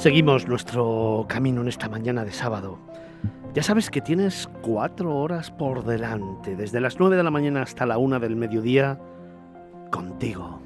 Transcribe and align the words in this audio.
Seguimos 0.00 0.48
nuestro 0.48 1.26
camino 1.28 1.60
en 1.60 1.68
esta 1.68 1.90
mañana 1.90 2.24
de 2.24 2.32
sábado. 2.32 2.78
Ya 3.52 3.62
sabes 3.62 3.90
que 3.90 4.00
tienes 4.00 4.48
cuatro 4.62 5.14
horas 5.14 5.50
por 5.50 5.84
delante, 5.84 6.56
desde 6.56 6.80
las 6.80 6.98
nueve 6.98 7.18
de 7.18 7.22
la 7.22 7.30
mañana 7.30 7.60
hasta 7.60 7.84
la 7.84 7.98
una 7.98 8.18
del 8.18 8.34
mediodía, 8.34 8.98
contigo. 9.90 10.58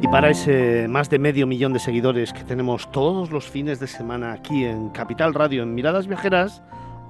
Y 0.00 0.08
para 0.08 0.30
ese 0.30 0.88
más 0.88 1.10
de 1.10 1.18
medio 1.18 1.46
millón 1.46 1.74
de 1.74 1.80
seguidores 1.80 2.32
que 2.32 2.44
tenemos 2.44 2.90
todos 2.92 3.30
los 3.30 3.46
fines 3.46 3.78
de 3.78 3.88
semana 3.88 4.32
aquí 4.32 4.64
en 4.64 4.88
Capital 4.88 5.34
Radio, 5.34 5.64
en 5.64 5.74
Miradas 5.74 6.06
Viajeras, 6.06 6.62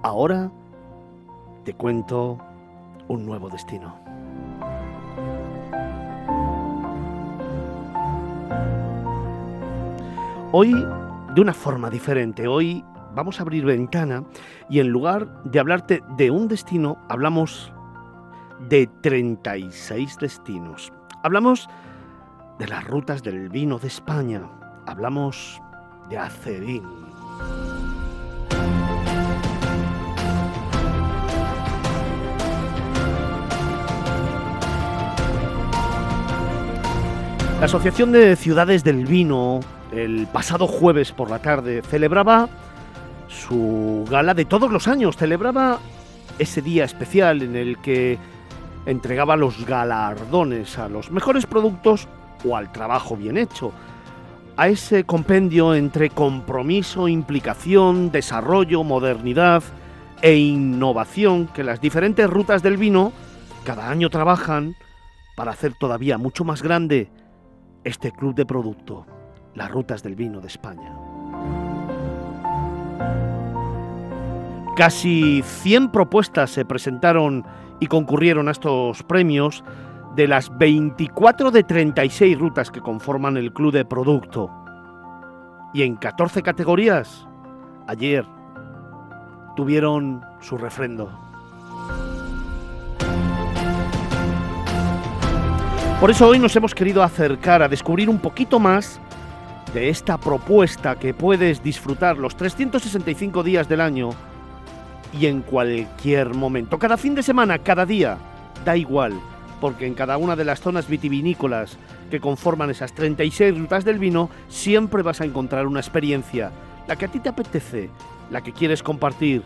ahora 0.02 0.50
te 1.64 1.74
cuento 1.74 2.38
un 3.06 3.24
nuevo 3.24 3.48
destino. 3.48 4.07
Hoy, 10.50 10.72
de 11.34 11.42
una 11.42 11.52
forma 11.52 11.90
diferente, 11.90 12.48
hoy 12.48 12.82
vamos 13.14 13.38
a 13.38 13.42
abrir 13.42 13.66
ventana 13.66 14.24
y 14.70 14.80
en 14.80 14.88
lugar 14.88 15.42
de 15.44 15.60
hablarte 15.60 16.02
de 16.16 16.30
un 16.30 16.48
destino, 16.48 16.96
hablamos 17.10 17.70
de 18.66 18.88
36 19.02 20.16
destinos. 20.18 20.90
Hablamos 21.22 21.68
de 22.58 22.66
las 22.66 22.82
rutas 22.84 23.22
del 23.22 23.50
vino 23.50 23.78
de 23.78 23.88
España. 23.88 24.40
Hablamos 24.86 25.60
de 26.08 26.16
Acedín. 26.16 26.82
La 37.60 37.66
Asociación 37.66 38.12
de 38.12 38.34
Ciudades 38.34 38.82
del 38.82 39.04
Vino 39.04 39.60
el 39.92 40.26
pasado 40.26 40.66
jueves 40.66 41.12
por 41.12 41.30
la 41.30 41.40
tarde 41.40 41.82
celebraba 41.82 42.48
su 43.28 44.06
gala 44.10 44.34
de 44.34 44.44
todos 44.44 44.70
los 44.70 44.88
años, 44.88 45.16
celebraba 45.16 45.78
ese 46.38 46.62
día 46.62 46.84
especial 46.84 47.42
en 47.42 47.56
el 47.56 47.78
que 47.78 48.18
entregaba 48.86 49.36
los 49.36 49.66
galardones 49.66 50.78
a 50.78 50.88
los 50.88 51.10
mejores 51.10 51.46
productos 51.46 52.08
o 52.44 52.56
al 52.56 52.72
trabajo 52.72 53.16
bien 53.16 53.36
hecho, 53.36 53.72
a 54.56 54.68
ese 54.68 55.04
compendio 55.04 55.74
entre 55.74 56.10
compromiso, 56.10 57.08
implicación, 57.08 58.10
desarrollo, 58.10 58.82
modernidad 58.84 59.62
e 60.22 60.36
innovación 60.36 61.46
que 61.48 61.64
las 61.64 61.80
diferentes 61.80 62.28
rutas 62.28 62.62
del 62.62 62.76
vino 62.76 63.12
cada 63.64 63.88
año 63.88 64.10
trabajan 64.10 64.74
para 65.36 65.52
hacer 65.52 65.74
todavía 65.74 66.18
mucho 66.18 66.44
más 66.44 66.62
grande 66.62 67.10
este 67.84 68.10
club 68.10 68.34
de 68.34 68.46
producto 68.46 69.06
las 69.58 69.70
rutas 69.70 70.02
del 70.02 70.14
vino 70.14 70.40
de 70.40 70.46
España. 70.46 70.94
Casi 74.76 75.42
100 75.42 75.90
propuestas 75.90 76.50
se 76.50 76.64
presentaron 76.64 77.44
y 77.80 77.88
concurrieron 77.88 78.46
a 78.46 78.52
estos 78.52 79.02
premios 79.02 79.64
de 80.14 80.28
las 80.28 80.56
24 80.56 81.50
de 81.50 81.64
36 81.64 82.38
rutas 82.38 82.70
que 82.70 82.80
conforman 82.80 83.36
el 83.36 83.52
club 83.52 83.72
de 83.72 83.84
producto. 83.84 84.50
Y 85.74 85.82
en 85.82 85.96
14 85.96 86.42
categorías, 86.42 87.26
ayer 87.88 88.24
tuvieron 89.56 90.22
su 90.40 90.56
refrendo. 90.56 91.10
Por 96.00 96.12
eso 96.12 96.28
hoy 96.28 96.38
nos 96.38 96.54
hemos 96.54 96.76
querido 96.76 97.02
acercar 97.02 97.60
a 97.60 97.68
descubrir 97.68 98.08
un 98.08 98.20
poquito 98.20 98.60
más 98.60 99.00
de 99.72 99.88
esta 99.88 100.18
propuesta 100.18 100.98
que 100.98 101.14
puedes 101.14 101.62
disfrutar 101.62 102.16
los 102.16 102.36
365 102.36 103.42
días 103.42 103.68
del 103.68 103.80
año 103.80 104.10
y 105.18 105.26
en 105.26 105.42
cualquier 105.42 106.34
momento. 106.34 106.78
Cada 106.78 106.96
fin 106.96 107.14
de 107.14 107.22
semana, 107.22 107.58
cada 107.58 107.86
día, 107.86 108.18
da 108.64 108.76
igual, 108.76 109.14
porque 109.60 109.86
en 109.86 109.94
cada 109.94 110.16
una 110.16 110.36
de 110.36 110.44
las 110.44 110.60
zonas 110.60 110.88
vitivinícolas 110.88 111.78
que 112.10 112.20
conforman 112.20 112.70
esas 112.70 112.92
36 112.94 113.58
rutas 113.58 113.84
del 113.84 113.98
vino, 113.98 114.30
siempre 114.48 115.02
vas 115.02 115.20
a 115.20 115.24
encontrar 115.24 115.66
una 115.66 115.80
experiencia, 115.80 116.50
la 116.86 116.96
que 116.96 117.04
a 117.04 117.08
ti 117.08 117.20
te 117.20 117.28
apetece, 117.28 117.90
la 118.30 118.42
que 118.42 118.52
quieres 118.52 118.82
compartir, 118.82 119.42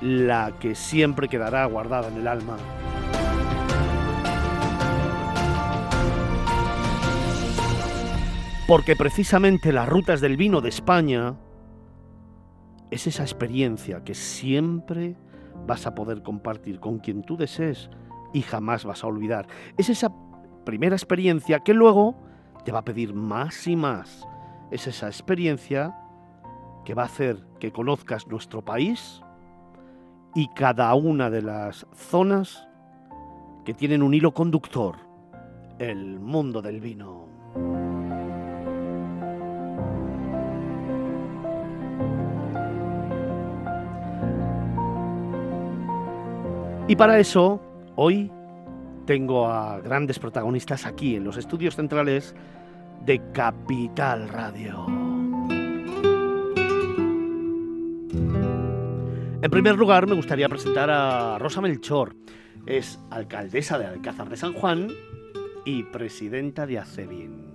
la 0.00 0.52
que 0.60 0.74
siempre 0.74 1.28
quedará 1.28 1.64
guardada 1.66 2.08
en 2.08 2.18
el 2.18 2.28
alma. 2.28 2.56
Porque 8.66 8.96
precisamente 8.96 9.72
las 9.72 9.88
rutas 9.88 10.20
del 10.20 10.36
vino 10.36 10.60
de 10.60 10.70
España 10.70 11.36
es 12.90 13.06
esa 13.06 13.22
experiencia 13.22 14.02
que 14.02 14.14
siempre 14.14 15.16
vas 15.68 15.86
a 15.86 15.94
poder 15.94 16.24
compartir 16.24 16.80
con 16.80 16.98
quien 16.98 17.22
tú 17.22 17.36
desees 17.36 17.90
y 18.32 18.42
jamás 18.42 18.84
vas 18.84 19.04
a 19.04 19.06
olvidar. 19.06 19.46
Es 19.76 19.88
esa 19.88 20.12
primera 20.64 20.96
experiencia 20.96 21.60
que 21.60 21.74
luego 21.74 22.16
te 22.64 22.72
va 22.72 22.80
a 22.80 22.84
pedir 22.84 23.14
más 23.14 23.68
y 23.68 23.76
más. 23.76 24.26
Es 24.72 24.88
esa 24.88 25.06
experiencia 25.06 25.96
que 26.84 26.94
va 26.94 27.02
a 27.02 27.06
hacer 27.06 27.46
que 27.60 27.70
conozcas 27.70 28.26
nuestro 28.26 28.64
país 28.64 29.22
y 30.34 30.48
cada 30.48 30.92
una 30.94 31.30
de 31.30 31.42
las 31.42 31.86
zonas 31.94 32.66
que 33.64 33.74
tienen 33.74 34.02
un 34.02 34.12
hilo 34.12 34.34
conductor, 34.34 34.96
el 35.78 36.18
mundo 36.18 36.62
del 36.62 36.80
vino. 36.80 37.85
Y 46.88 46.94
para 46.94 47.18
eso, 47.18 47.60
hoy 47.96 48.30
tengo 49.06 49.48
a 49.48 49.80
grandes 49.80 50.20
protagonistas 50.20 50.86
aquí 50.86 51.16
en 51.16 51.24
los 51.24 51.36
estudios 51.36 51.74
centrales 51.74 52.32
de 53.04 53.20
Capital 53.32 54.28
Radio. 54.28 54.86
En 59.42 59.50
primer 59.50 59.76
lugar, 59.76 60.06
me 60.06 60.14
gustaría 60.14 60.48
presentar 60.48 60.88
a 60.88 61.38
Rosa 61.40 61.60
Melchor. 61.60 62.14
Es 62.66 63.00
alcaldesa 63.10 63.78
de 63.78 63.86
Alcázar 63.86 64.28
de 64.28 64.36
San 64.36 64.52
Juan 64.52 64.88
y 65.64 65.82
presidenta 65.82 66.66
de 66.66 66.78
ACEBIN. 66.78 67.46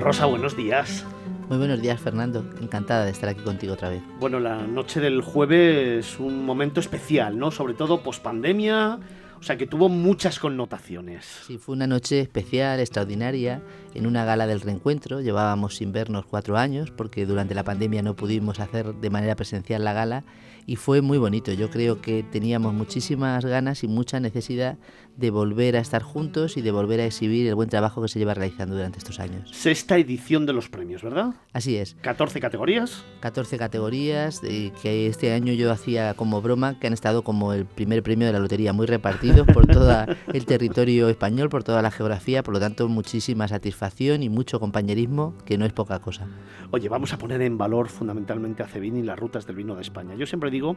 Rosa, 0.00 0.24
buenos 0.24 0.56
días. 0.56 1.06
Muy 1.52 1.58
buenos 1.58 1.82
días, 1.82 2.00
Fernando. 2.00 2.46
Encantada 2.62 3.04
de 3.04 3.10
estar 3.10 3.28
aquí 3.28 3.42
contigo 3.42 3.74
otra 3.74 3.90
vez. 3.90 4.02
Bueno, 4.18 4.40
la 4.40 4.66
noche 4.66 5.00
del 5.00 5.20
jueves 5.20 6.06
es 6.06 6.18
un 6.18 6.46
momento 6.46 6.80
especial, 6.80 7.38
¿no? 7.38 7.50
Sobre 7.50 7.74
todo 7.74 8.02
post 8.02 8.22
pandemia. 8.22 8.98
O 9.38 9.42
sea 9.42 9.58
que 9.58 9.66
tuvo 9.66 9.90
muchas 9.90 10.38
connotaciones. 10.38 11.26
Sí, 11.46 11.58
fue 11.58 11.74
una 11.74 11.86
noche 11.86 12.20
especial, 12.20 12.80
extraordinaria, 12.80 13.60
en 13.92 14.06
una 14.06 14.24
gala 14.24 14.46
del 14.46 14.62
reencuentro. 14.62 15.20
Llevábamos 15.20 15.76
sin 15.76 15.92
vernos 15.92 16.24
cuatro 16.24 16.56
años 16.56 16.90
porque 16.90 17.26
durante 17.26 17.54
la 17.54 17.64
pandemia 17.64 18.00
no 18.00 18.16
pudimos 18.16 18.58
hacer 18.58 18.94
de 18.94 19.10
manera 19.10 19.36
presencial 19.36 19.84
la 19.84 19.92
gala 19.92 20.24
y 20.66 20.76
fue 20.76 21.00
muy 21.00 21.18
bonito. 21.18 21.52
Yo 21.52 21.70
creo 21.70 22.00
que 22.00 22.22
teníamos 22.22 22.74
muchísimas 22.74 23.44
ganas 23.44 23.84
y 23.84 23.88
mucha 23.88 24.20
necesidad 24.20 24.78
de 25.16 25.30
volver 25.30 25.76
a 25.76 25.80
estar 25.80 26.02
juntos 26.02 26.56
y 26.56 26.62
de 26.62 26.70
volver 26.70 27.00
a 27.00 27.06
exhibir 27.06 27.46
el 27.46 27.54
buen 27.54 27.68
trabajo 27.68 28.00
que 28.00 28.08
se 28.08 28.18
lleva 28.18 28.34
realizando 28.34 28.74
durante 28.74 28.98
estos 28.98 29.20
años. 29.20 29.50
Sexta 29.52 29.98
edición 29.98 30.46
de 30.46 30.52
los 30.52 30.68
premios, 30.68 31.02
¿verdad? 31.02 31.34
Así 31.52 31.76
es. 31.76 31.96
14 32.00 32.40
categorías. 32.40 33.04
14 33.20 33.58
categorías 33.58 34.40
que 34.40 35.06
este 35.06 35.32
año 35.32 35.52
yo 35.52 35.70
hacía 35.70 36.14
como 36.14 36.40
broma 36.40 36.78
que 36.78 36.86
han 36.86 36.92
estado 36.92 37.22
como 37.22 37.52
el 37.52 37.66
primer 37.66 38.02
premio 38.02 38.26
de 38.26 38.32
la 38.32 38.38
lotería, 38.38 38.72
muy 38.72 38.86
repartidos 38.86 39.46
por 39.46 39.66
todo 39.66 39.82
el 40.32 40.46
territorio 40.46 41.08
español, 41.08 41.48
por 41.48 41.64
toda 41.64 41.82
la 41.82 41.90
geografía, 41.90 42.42
por 42.42 42.54
lo 42.54 42.60
tanto 42.60 42.88
muchísima 42.88 43.48
satisfacción 43.48 44.22
y 44.22 44.28
mucho 44.28 44.60
compañerismo, 44.60 45.34
que 45.44 45.58
no 45.58 45.66
es 45.66 45.72
poca 45.72 45.98
cosa. 45.98 46.26
Oye, 46.70 46.88
vamos 46.88 47.12
a 47.12 47.18
poner 47.18 47.42
en 47.42 47.58
valor 47.58 47.88
fundamentalmente 47.88 48.62
a 48.62 48.66
Cebín 48.66 48.96
y 48.96 49.02
las 49.02 49.18
rutas 49.18 49.46
del 49.46 49.56
vino 49.56 49.74
de 49.74 49.82
España. 49.82 50.14
Yo 50.14 50.26
siempre 50.26 50.50
digo 50.52 50.76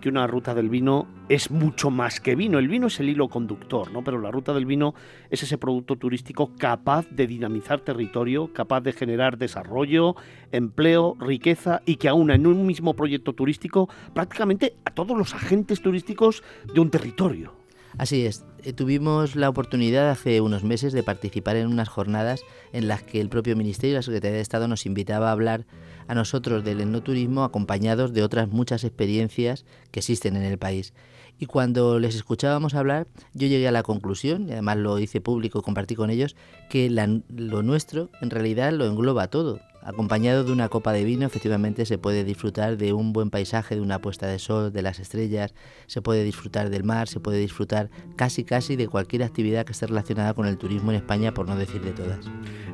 que 0.00 0.08
una 0.08 0.26
ruta 0.26 0.54
del 0.54 0.68
vino 0.68 1.06
es 1.28 1.50
mucho 1.50 1.90
más 1.90 2.20
que 2.20 2.34
vino. 2.34 2.58
El 2.58 2.68
vino 2.68 2.88
es 2.88 2.98
el 3.00 3.08
hilo 3.08 3.28
conductor 3.28 3.92
¿no? 3.92 4.02
Pero 4.02 4.18
la 4.18 4.30
ruta 4.30 4.52
del 4.52 4.66
vino 4.66 4.94
es 5.28 5.42
ese 5.42 5.58
producto 5.58 5.96
turístico 5.96 6.52
capaz 6.58 7.08
de 7.10 7.26
dinamizar 7.26 7.80
territorio, 7.80 8.52
capaz 8.52 8.80
de 8.80 8.92
generar 8.92 9.38
desarrollo, 9.38 10.16
empleo, 10.50 11.16
riqueza 11.20 11.82
y 11.86 11.96
que 11.96 12.08
aúna 12.08 12.34
en 12.34 12.46
un 12.46 12.66
mismo 12.66 12.94
proyecto 12.94 13.34
turístico 13.34 13.88
prácticamente 14.14 14.74
a 14.84 14.90
todos 14.90 15.16
los 15.16 15.34
agentes 15.34 15.82
turísticos 15.82 16.42
de 16.72 16.80
un 16.80 16.90
territorio. 16.90 17.59
Así 17.98 18.24
es, 18.24 18.44
eh, 18.62 18.72
tuvimos 18.72 19.36
la 19.36 19.48
oportunidad 19.48 20.10
hace 20.10 20.40
unos 20.40 20.64
meses 20.64 20.92
de 20.92 21.02
participar 21.02 21.56
en 21.56 21.66
unas 21.66 21.88
jornadas 21.88 22.42
en 22.72 22.88
las 22.88 23.02
que 23.02 23.20
el 23.20 23.28
propio 23.28 23.56
Ministerio 23.56 23.94
y 23.94 23.96
la 23.96 24.02
Secretaría 24.02 24.36
de 24.36 24.42
Estado 24.42 24.68
nos 24.68 24.86
invitaba 24.86 25.28
a 25.28 25.32
hablar 25.32 25.66
a 26.06 26.14
nosotros 26.14 26.64
del 26.64 26.80
enoturismo 26.80 27.44
acompañados 27.44 28.12
de 28.12 28.22
otras 28.22 28.48
muchas 28.48 28.84
experiencias 28.84 29.64
que 29.90 30.00
existen 30.00 30.36
en 30.36 30.42
el 30.42 30.58
país. 30.58 30.92
Y 31.38 31.46
cuando 31.46 31.98
les 31.98 32.16
escuchábamos 32.16 32.74
hablar, 32.74 33.06
yo 33.32 33.48
llegué 33.48 33.66
a 33.66 33.72
la 33.72 33.82
conclusión, 33.82 34.48
y 34.48 34.52
además 34.52 34.76
lo 34.76 34.98
hice 34.98 35.22
público, 35.22 35.62
compartí 35.62 35.94
con 35.94 36.10
ellos, 36.10 36.36
que 36.68 36.90
lo 36.90 37.62
nuestro 37.62 38.10
en 38.20 38.30
realidad 38.30 38.72
lo 38.72 38.86
engloba 38.86 39.28
todo. 39.28 39.60
Acompañado 39.90 40.44
de 40.44 40.52
una 40.52 40.68
copa 40.68 40.92
de 40.92 41.02
vino, 41.02 41.26
efectivamente 41.26 41.84
se 41.84 41.98
puede 41.98 42.22
disfrutar 42.22 42.76
de 42.76 42.92
un 42.92 43.12
buen 43.12 43.28
paisaje, 43.28 43.74
de 43.74 43.80
una 43.80 43.98
puesta 43.98 44.28
de 44.28 44.38
sol, 44.38 44.72
de 44.72 44.82
las 44.82 45.00
estrellas, 45.00 45.52
se 45.88 46.00
puede 46.00 46.22
disfrutar 46.22 46.70
del 46.70 46.84
mar, 46.84 47.08
se 47.08 47.18
puede 47.18 47.38
disfrutar 47.38 47.90
casi 48.14 48.44
casi 48.44 48.76
de 48.76 48.86
cualquier 48.86 49.24
actividad 49.24 49.64
que 49.64 49.72
esté 49.72 49.88
relacionada 49.88 50.32
con 50.32 50.46
el 50.46 50.58
turismo 50.58 50.92
en 50.92 50.98
España, 50.98 51.34
por 51.34 51.48
no 51.48 51.56
decir 51.56 51.82
de 51.82 51.90
todas. 51.90 52.24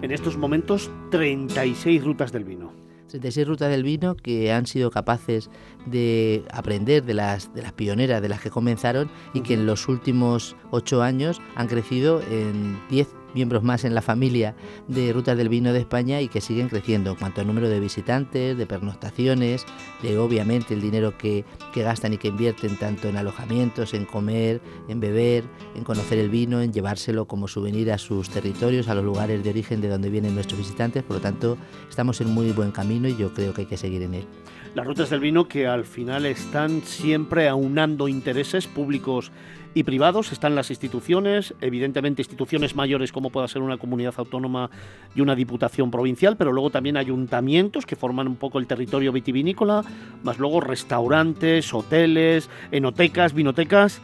En 0.03 0.11
estos 0.11 0.37
momentos, 0.37 0.91
36 1.11 2.05
rutas 2.05 2.33
del 2.33 2.45
vino. 2.45 2.75
36 3.09 3.49
rutas 3.49 3.71
del 3.71 3.83
vino 3.83 4.15
que 4.15 4.53
han 4.53 4.67
sido 4.67 4.91
capaces 4.91 5.49
de 5.87 6.45
aprender 6.53 7.03
de 7.03 7.15
las, 7.15 7.55
de 7.55 7.63
las 7.63 7.73
pioneras 7.73 8.21
de 8.21 8.29
las 8.29 8.43
que 8.43 8.51
comenzaron 8.51 9.11
y 9.33 9.41
que 9.41 9.55
en 9.55 9.65
los 9.65 9.89
últimos 9.89 10.55
8 10.71 11.03
años 11.03 11.41
han 11.55 11.69
crecido 11.69 12.21
en 12.31 12.79
10 12.91 13.09
miembros 13.37 13.63
más 13.63 13.85
en 13.85 13.95
la 13.95 14.01
familia 14.01 14.57
de 14.89 15.13
Rutas 15.13 15.37
del 15.37 15.51
Vino 15.51 15.75
de 15.75 15.81
España 15.81 16.23
y 16.23 16.29
que 16.29 16.41
siguen 16.41 16.71
creciendo 16.71 17.11
en 17.11 17.17
cuanto 17.17 17.43
al 17.43 17.47
número 17.47 17.69
de 17.69 17.79
visitantes, 17.81 18.57
de 18.57 18.67
pernoctaciones, 18.67 19.67
de 20.03 20.19
obviamente 20.19 20.73
el 20.73 20.81
dinero 20.81 21.19
que, 21.19 21.45
que 21.75 21.83
gastan 21.83 22.15
y 22.15 22.17
que 22.17 22.29
invierten 22.29 22.79
tanto 22.79 23.09
en 23.09 23.19
alojamientos, 23.19 23.93
en 23.93 24.07
comer, 24.07 24.63
en 24.89 25.01
beber, 25.01 25.45
en 25.75 25.85
conocer 25.85 26.19
el 26.19 26.31
vino, 26.31 26.63
en 26.63 26.73
llevárselo 26.73 27.27
como 27.27 27.47
souvenir 27.47 27.93
a 27.93 27.99
sus 27.99 28.31
territorios, 28.31 28.89
a 28.89 28.95
los 28.95 29.05
lugares 29.05 29.45
de 29.45 29.51
origen 29.51 29.83
de 29.83 29.89
donde 29.89 30.09
vienen 30.09 30.35
nuestros 30.35 30.59
visitantes. 30.59 31.03
Por 31.03 31.17
lo 31.17 31.23
tanto, 31.23 31.59
estamos 31.91 32.23
en 32.23 32.31
muy 32.31 32.53
buen 32.53 32.71
camino 32.71 33.07
y 33.07 33.17
yo 33.17 33.35
creo 33.35 33.53
que 33.53 33.63
hay 33.63 33.67
que 33.67 33.77
seguir 33.77 34.01
en 34.01 34.15
él. 34.15 34.27
Las 34.77 34.87
rutas 34.87 35.09
del 35.09 35.21
vino 35.21 35.49
que 35.49 35.67
al 35.67 35.87
final 35.87 36.27
están 36.27 36.83
siempre 36.83 37.49
aunando 37.49 38.09
intereses 38.09 38.67
públicos 38.67 39.33
y 39.73 39.85
privados, 39.85 40.33
están 40.33 40.55
las 40.55 40.69
instituciones, 40.69 41.55
evidentemente 41.63 42.21
instituciones 42.21 42.77
mayores 42.77 43.11
como 43.11 43.31
pueda 43.31 43.49
ser 43.49 43.63
una 43.63 43.79
comunidad 43.79 44.13
autónoma 44.19 44.69
y 45.15 45.23
una 45.23 45.35
diputación 45.35 45.91
provincial, 45.91 46.37
pero 46.37 46.53
luego 46.53 46.69
también 46.69 46.99
ayuntamientos 46.99 47.87
que 47.87 47.97
forman 47.97 48.29
un 48.29 48.37
poco 48.37 48.59
el 48.59 48.67
territorio 48.67 49.13
vitivinícola, 49.13 49.83
más 50.23 50.39
luego 50.39 50.61
restaurantes, 50.61 51.73
hoteles, 51.73 52.51
enotecas, 52.71 53.33
vinotecas 53.33 54.03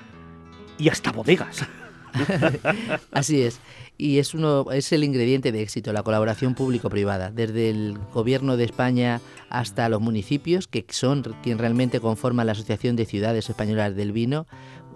y 0.78 0.88
hasta 0.88 1.12
bodegas. 1.12 1.68
Así 3.10 3.42
es. 3.42 3.60
Y 3.98 4.18
es, 4.18 4.34
uno, 4.34 4.66
es 4.72 4.92
el 4.92 5.04
ingrediente 5.04 5.52
de 5.52 5.62
éxito, 5.62 5.92
la 5.92 6.02
colaboración 6.02 6.54
público-privada, 6.54 7.30
desde 7.30 7.70
el 7.70 7.98
gobierno 8.12 8.56
de 8.56 8.64
España 8.64 9.20
hasta 9.48 9.88
los 9.88 10.00
municipios, 10.00 10.66
que 10.66 10.84
son 10.88 11.22
quien 11.42 11.58
realmente 11.58 12.00
conforman 12.00 12.46
la 12.46 12.52
Asociación 12.52 12.96
de 12.96 13.04
Ciudades 13.04 13.48
Españolas 13.48 13.94
del 13.94 14.12
Vino, 14.12 14.46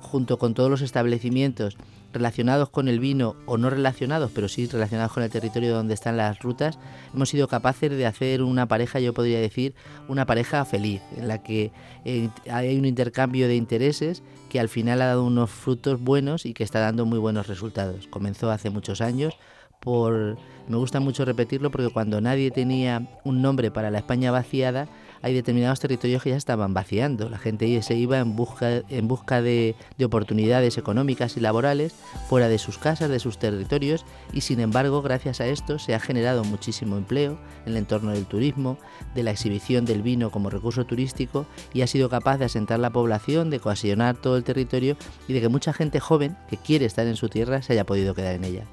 junto 0.01 0.39
con 0.39 0.55
todos 0.55 0.71
los 0.71 0.83
establecimientos 0.83 1.77
relacionados 2.13 2.71
con 2.71 2.89
el 2.89 2.99
vino 2.99 3.37
o 3.45 3.59
no 3.59 3.69
relacionados, 3.69 4.31
pero 4.35 4.49
sí 4.49 4.67
relacionados 4.67 5.13
con 5.13 5.23
el 5.23 5.31
territorio 5.31 5.75
donde 5.75 5.93
están 5.95 6.17
las 6.17 6.39
rutas, 6.39 6.79
hemos 7.15 7.29
sido 7.29 7.47
capaces 7.47 7.91
de 7.91 8.07
hacer 8.07 8.43
una 8.43 8.67
pareja, 8.67 9.01
yo 9.01 9.13
podría 9.13 9.39
decir, 9.39 9.75
una 10.09 10.25
pareja 10.25 10.65
feliz, 10.65 11.03
en 11.17 11.29
la 11.29 11.43
que 11.43 11.73
eh, 12.05 12.31
hay 12.51 12.79
un 12.79 12.87
intercambio 12.87 13.49
de 13.49 13.57
intereses 13.57 14.23
que 14.49 14.61
al 14.61 14.69
final 14.69 15.03
ha 15.03 15.07
dado 15.07 15.25
unos 15.25 15.51
frutos 15.51 16.01
buenos 16.01 16.47
y 16.47 16.55
que 16.55 16.65
está 16.65 16.81
dando 16.81 17.05
muy 17.05 17.19
buenos 17.19 17.49
resultados. 17.49 18.07
Comenzó 18.07 18.51
hace 18.51 18.71
muchos 18.71 19.01
años 19.01 19.37
por 19.81 20.39
me 20.69 20.77
gusta 20.77 21.01
mucho 21.01 21.25
repetirlo 21.25 21.71
porque 21.71 21.91
cuando 21.91 22.21
nadie 22.21 22.51
tenía 22.51 23.21
un 23.25 23.43
nombre 23.43 23.71
para 23.71 23.91
la 23.91 23.99
España 23.99 24.31
vaciada, 24.31 24.89
hay 25.27 25.35
determinados 25.35 25.81
territorios 25.81 26.23
que 26.23 26.31
ya 26.31 26.37
estaban 26.37 26.73
vaciando. 26.73 27.29
La 27.29 27.39
gente 27.39 27.83
se 27.83 27.97
iba 27.97 28.21
en 28.21 28.37
busca, 28.37 28.83
en 28.89 29.09
busca 29.09 29.43
de, 29.43 29.75
oportunidades 30.05 30.79
económicas 30.79 31.37
y 31.37 31.41
laborales 31.41 31.97
fuera 32.29 32.49
de 32.49 32.59
sus 32.59 32.79
casas, 32.79 33.11
de 33.11 33.19
sus 33.19 33.37
territorios, 33.37 34.07
y 34.33 34.43
sin 34.43 34.61
embargo, 34.61 35.03
gracias 35.03 35.41
a 35.41 35.49
esto 35.49 35.81
se 35.81 35.97
ha 35.97 36.01
generado 36.01 36.45
muchísimo 36.45 36.97
empleo 36.97 37.41
en 37.65 37.73
el 37.73 37.79
entorno 37.79 38.13
del 38.13 38.27
turismo, 38.27 38.79
de 39.17 39.25
la 39.25 39.33
exhibición 39.33 39.85
del 39.85 40.03
vino 40.03 40.31
como 40.31 40.49
recurso 40.49 40.87
turístico, 40.87 41.45
y 41.75 41.81
ha 41.83 41.89
sido 41.89 42.09
capaz 42.09 42.39
de 42.39 42.45
asentar 42.45 42.79
la 42.79 42.91
población, 42.91 43.51
de 43.51 43.59
cohesionar 43.59 44.15
todo 44.17 44.37
el 44.37 44.45
territorio 44.45 44.97
y 45.27 45.33
de 45.33 45.41
que 45.41 45.49
mucha 45.49 45.73
gente 45.73 45.99
joven 45.99 46.37
que 46.49 46.57
quiere 46.57 46.87
estar 46.87 47.05
en 47.05 47.17
su 47.17 47.29
tierra 47.29 47.63
se 47.63 47.73
haya 47.73 47.85
podido 47.85 48.15
quedar 48.15 48.37
en 48.37 48.45
ella. 48.45 48.65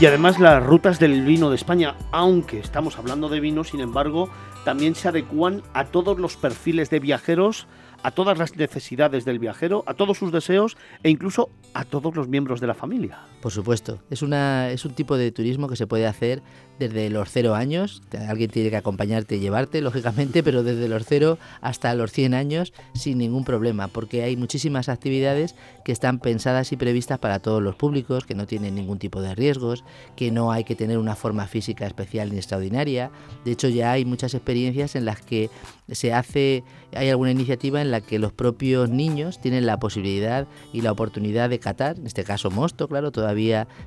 Y 0.00 0.06
además 0.06 0.40
las 0.40 0.62
rutas 0.62 0.98
del 0.98 1.24
vino 1.24 1.50
de 1.50 1.56
España, 1.56 1.94
aunque 2.10 2.58
estamos 2.58 2.98
hablando 2.98 3.28
de 3.28 3.38
vino, 3.38 3.62
sin 3.62 3.78
embargo, 3.78 4.28
también 4.64 4.96
se 4.96 5.08
adecuan 5.08 5.62
a 5.72 5.84
todos 5.84 6.18
los 6.18 6.36
perfiles 6.36 6.90
de 6.90 6.98
viajeros, 6.98 7.68
a 8.02 8.10
todas 8.10 8.36
las 8.36 8.56
necesidades 8.56 9.24
del 9.24 9.38
viajero, 9.38 9.84
a 9.86 9.94
todos 9.94 10.18
sus 10.18 10.32
deseos 10.32 10.76
e 11.04 11.10
incluso 11.10 11.48
a 11.74 11.84
todos 11.84 12.16
los 12.16 12.26
miembros 12.26 12.60
de 12.60 12.66
la 12.66 12.74
familia. 12.74 13.20
Por 13.44 13.52
supuesto, 13.52 13.98
es, 14.08 14.22
una, 14.22 14.70
es 14.70 14.86
un 14.86 14.94
tipo 14.94 15.18
de 15.18 15.30
turismo 15.30 15.68
que 15.68 15.76
se 15.76 15.86
puede 15.86 16.06
hacer 16.06 16.42
desde 16.78 17.10
los 17.10 17.28
cero 17.30 17.54
años, 17.54 18.00
alguien 18.26 18.50
tiene 18.50 18.70
que 18.70 18.78
acompañarte 18.78 19.36
y 19.36 19.40
llevarte, 19.40 19.82
lógicamente, 19.82 20.42
pero 20.42 20.62
desde 20.62 20.88
los 20.88 21.04
cero 21.06 21.38
hasta 21.60 21.94
los 21.94 22.10
100 22.10 22.32
años 22.32 22.72
sin 22.94 23.18
ningún 23.18 23.44
problema, 23.44 23.86
porque 23.88 24.22
hay 24.22 24.36
muchísimas 24.38 24.88
actividades 24.88 25.54
que 25.84 25.92
están 25.92 26.20
pensadas 26.20 26.72
y 26.72 26.76
previstas 26.76 27.18
para 27.18 27.38
todos 27.38 27.62
los 27.62 27.76
públicos, 27.76 28.24
que 28.24 28.34
no 28.34 28.46
tienen 28.46 28.74
ningún 28.74 28.98
tipo 28.98 29.20
de 29.20 29.34
riesgos, 29.34 29.84
que 30.16 30.30
no 30.30 30.50
hay 30.50 30.64
que 30.64 30.74
tener 30.74 30.96
una 30.96 31.14
forma 31.14 31.46
física 31.46 31.86
especial 31.86 32.30
ni 32.30 32.38
extraordinaria. 32.38 33.10
De 33.44 33.52
hecho, 33.52 33.68
ya 33.68 33.92
hay 33.92 34.06
muchas 34.06 34.32
experiencias 34.32 34.96
en 34.96 35.04
las 35.04 35.20
que 35.20 35.50
se 35.92 36.14
hace, 36.14 36.64
hay 36.96 37.10
alguna 37.10 37.30
iniciativa 37.30 37.82
en 37.82 37.90
la 37.90 38.00
que 38.00 38.18
los 38.18 38.32
propios 38.32 38.88
niños 38.88 39.38
tienen 39.38 39.66
la 39.66 39.78
posibilidad 39.78 40.48
y 40.72 40.80
la 40.80 40.92
oportunidad 40.92 41.50
de 41.50 41.58
catar, 41.58 41.98
en 41.98 42.06
este 42.06 42.24
caso 42.24 42.50
mosto, 42.50 42.88
claro, 42.88 43.12
todavía 43.12 43.33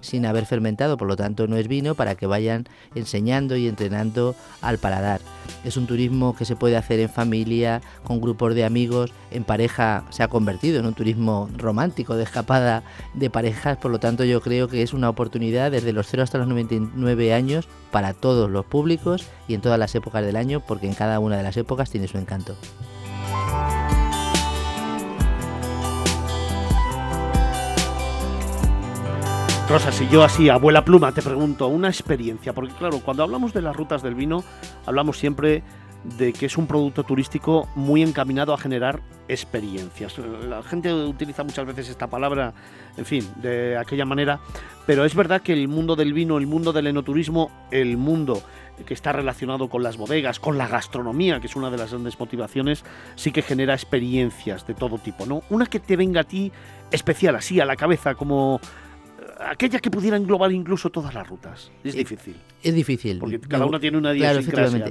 sin 0.01 0.25
haber 0.25 0.45
fermentado, 0.45 0.97
por 0.97 1.07
lo 1.07 1.15
tanto 1.15 1.47
no 1.47 1.57
es 1.57 1.67
vino, 1.67 1.95
para 1.95 2.15
que 2.15 2.27
vayan 2.27 2.67
enseñando 2.95 3.55
y 3.55 3.67
entrenando 3.67 4.35
al 4.61 4.77
paladar. 4.77 5.21
Es 5.63 5.77
un 5.77 5.87
turismo 5.87 6.35
que 6.35 6.45
se 6.45 6.55
puede 6.55 6.77
hacer 6.77 6.99
en 6.99 7.09
familia, 7.09 7.81
con 8.03 8.21
grupos 8.21 8.55
de 8.55 8.65
amigos, 8.65 9.11
en 9.31 9.43
pareja, 9.43 10.05
se 10.09 10.23
ha 10.23 10.27
convertido 10.27 10.79
en 10.79 10.85
un 10.85 10.93
turismo 10.93 11.49
romántico 11.57 12.15
de 12.15 12.23
escapada 12.23 12.83
de 13.13 13.29
parejas, 13.29 13.77
por 13.77 13.91
lo 13.91 13.99
tanto 13.99 14.23
yo 14.23 14.41
creo 14.41 14.67
que 14.67 14.81
es 14.81 14.93
una 14.93 15.09
oportunidad 15.09 15.71
desde 15.71 15.93
los 15.93 16.07
0 16.07 16.23
hasta 16.23 16.37
los 16.37 16.47
99 16.47 17.33
años 17.33 17.67
para 17.91 18.13
todos 18.13 18.49
los 18.49 18.65
públicos 18.65 19.27
y 19.47 19.53
en 19.53 19.61
todas 19.61 19.79
las 19.79 19.95
épocas 19.95 20.25
del 20.25 20.35
año, 20.35 20.61
porque 20.65 20.87
en 20.87 20.93
cada 20.93 21.19
una 21.19 21.37
de 21.37 21.43
las 21.43 21.57
épocas 21.57 21.89
tiene 21.89 22.07
su 22.07 22.17
encanto. 22.17 22.55
Rosa, 29.69 29.91
si 29.91 30.07
yo 30.07 30.23
así, 30.23 30.47
abuela 30.47 30.85
pluma, 30.85 31.11
te 31.11 31.21
pregunto, 31.21 31.67
una 31.67 31.89
experiencia, 31.89 32.53
porque 32.53 32.73
claro, 32.73 33.01
cuando 33.01 33.23
hablamos 33.23 33.51
de 33.51 33.61
las 33.61 33.75
rutas 33.75 34.01
del 34.01 34.15
vino, 34.15 34.45
hablamos 34.85 35.17
siempre 35.17 35.61
de 36.17 36.31
que 36.31 36.45
es 36.45 36.57
un 36.57 36.67
producto 36.67 37.03
turístico 37.03 37.67
muy 37.75 38.01
encaminado 38.01 38.53
a 38.53 38.57
generar 38.57 39.01
experiencias. 39.27 40.17
La 40.47 40.63
gente 40.63 40.93
utiliza 40.93 41.43
muchas 41.43 41.65
veces 41.65 41.89
esta 41.89 42.07
palabra, 42.07 42.53
en 42.95 43.03
fin, 43.03 43.27
de 43.41 43.77
aquella 43.77 44.05
manera, 44.05 44.39
pero 44.85 45.03
es 45.03 45.13
verdad 45.13 45.41
que 45.41 45.51
el 45.51 45.67
mundo 45.67 45.97
del 45.97 46.13
vino, 46.13 46.37
el 46.37 46.47
mundo 46.47 46.71
del 46.71 46.87
enoturismo, 46.87 47.51
el 47.69 47.97
mundo 47.97 48.41
que 48.85 48.93
está 48.93 49.11
relacionado 49.11 49.67
con 49.67 49.83
las 49.83 49.97
bodegas, 49.97 50.39
con 50.39 50.57
la 50.57 50.69
gastronomía, 50.69 51.41
que 51.41 51.47
es 51.47 51.57
una 51.57 51.69
de 51.69 51.77
las 51.77 51.91
grandes 51.91 52.17
motivaciones, 52.17 52.85
sí 53.15 53.33
que 53.33 53.41
genera 53.41 53.73
experiencias 53.73 54.65
de 54.65 54.75
todo 54.75 54.97
tipo, 54.97 55.25
¿no? 55.25 55.41
Una 55.49 55.65
que 55.65 55.81
te 55.81 55.97
venga 55.97 56.21
a 56.21 56.23
ti 56.23 56.53
especial, 56.89 57.35
así 57.35 57.59
a 57.59 57.65
la 57.65 57.75
cabeza, 57.75 58.15
como 58.15 58.61
aquella 59.49 59.79
que 59.79 59.89
pudiera 59.89 60.17
englobar 60.17 60.51
incluso 60.51 60.89
todas 60.89 61.13
las 61.13 61.27
rutas. 61.27 61.71
Es 61.83 61.95
eh, 61.95 61.99
difícil. 61.99 62.35
Es 62.63 62.73
difícil. 62.73 63.19
Porque 63.19 63.39
cada 63.39 63.65
uno 63.65 63.79
tiene 63.79 63.97
una 63.97 64.13
Claro, 64.13 64.41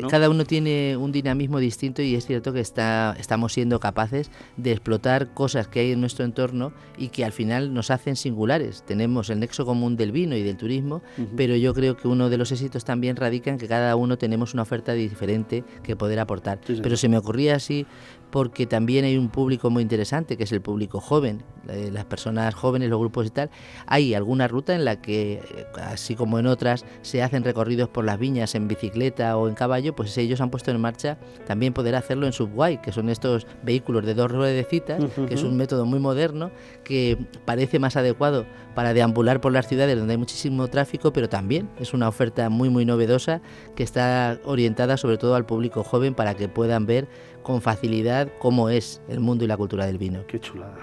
Cada 0.08 0.30
uno 0.30 0.44
tiene 0.44 0.96
un 0.96 1.12
dinamismo 1.12 1.58
distinto 1.58 2.02
y 2.02 2.14
es 2.14 2.26
cierto 2.26 2.52
que 2.52 2.60
está, 2.60 3.16
estamos 3.18 3.52
siendo 3.52 3.80
capaces 3.80 4.30
de 4.56 4.72
explotar 4.72 5.34
cosas 5.34 5.68
que 5.68 5.80
hay 5.80 5.92
en 5.92 6.00
nuestro 6.00 6.24
entorno 6.24 6.72
y 6.96 7.08
que 7.08 7.24
al 7.24 7.32
final 7.32 7.74
nos 7.74 7.90
hacen 7.90 8.16
singulares. 8.16 8.84
Tenemos 8.86 9.30
el 9.30 9.40
nexo 9.40 9.66
común 9.66 9.96
del 9.96 10.12
vino 10.12 10.36
y 10.36 10.42
del 10.42 10.56
turismo, 10.56 11.02
pero 11.36 11.56
yo 11.56 11.74
creo 11.74 11.96
que 11.96 12.08
uno 12.08 12.30
de 12.30 12.38
los 12.38 12.52
éxitos 12.52 12.84
también 12.84 13.16
radica 13.16 13.50
en 13.50 13.58
que 13.58 13.68
cada 13.68 13.96
uno 13.96 14.16
tenemos 14.16 14.54
una 14.54 14.62
oferta 14.62 14.92
diferente 14.92 15.64
que 15.82 15.96
poder 15.96 16.20
aportar. 16.20 16.60
pero 16.82 16.96
se 16.96 17.08
me 17.08 17.18
ocurría 17.18 17.56
así 17.56 17.86
porque 18.30 18.66
también 18.66 19.04
hay 19.04 19.16
un 19.16 19.28
público 19.28 19.70
muy 19.70 19.82
interesante 19.82 20.36
que 20.36 20.44
es 20.44 20.52
el 20.52 20.60
público 20.60 21.00
joven, 21.00 21.42
eh, 21.68 21.90
las 21.92 22.04
personas 22.04 22.54
jóvenes, 22.54 22.90
los 22.90 23.00
grupos 23.00 23.26
y 23.26 23.30
tal. 23.30 23.50
Hay 23.86 24.14
algún 24.14 24.36
una 24.36 24.48
ruta 24.48 24.74
en 24.74 24.84
la 24.84 25.00
que, 25.00 25.66
así 25.82 26.14
como 26.14 26.38
en 26.38 26.46
otras, 26.46 26.84
se 27.02 27.22
hacen 27.22 27.42
recorridos 27.42 27.88
por 27.88 28.04
las 28.04 28.18
viñas 28.18 28.54
en 28.54 28.68
bicicleta 28.68 29.36
o 29.36 29.48
en 29.48 29.54
caballo, 29.54 29.96
pues 29.96 30.16
ellos 30.18 30.40
han 30.40 30.50
puesto 30.50 30.70
en 30.70 30.80
marcha 30.80 31.18
también 31.46 31.72
poder 31.72 31.94
hacerlo 31.94 32.26
en 32.26 32.32
Subway, 32.32 32.80
que 32.80 32.92
son 32.92 33.08
estos 33.08 33.46
vehículos 33.62 34.04
de 34.04 34.14
dos 34.14 34.30
ruedecitas, 34.30 35.02
que 35.26 35.34
es 35.34 35.42
un 35.42 35.56
método 35.56 35.86
muy 35.86 35.98
moderno 35.98 36.50
que 36.84 37.18
parece 37.44 37.78
más 37.78 37.96
adecuado 37.96 38.46
para 38.74 38.92
deambular 38.92 39.40
por 39.40 39.52
las 39.52 39.66
ciudades 39.66 39.98
donde 39.98 40.12
hay 40.12 40.18
muchísimo 40.18 40.68
tráfico, 40.68 41.12
pero 41.12 41.28
también 41.28 41.70
es 41.80 41.94
una 41.94 42.08
oferta 42.08 42.50
muy 42.50 42.68
muy 42.68 42.84
novedosa 42.84 43.40
que 43.74 43.82
está 43.82 44.38
orientada 44.44 44.98
sobre 44.98 45.16
todo 45.16 45.34
al 45.34 45.46
público 45.46 45.82
joven 45.82 46.14
para 46.14 46.34
que 46.34 46.48
puedan 46.48 46.84
ver 46.84 47.08
con 47.46 47.62
facilidad 47.62 48.28
cómo 48.40 48.70
es 48.70 49.00
el 49.06 49.20
mundo 49.20 49.44
y 49.44 49.46
la 49.46 49.56
cultura 49.56 49.86
del 49.86 49.98
vino. 49.98 50.26
Qué 50.26 50.40
chulada. 50.40 50.74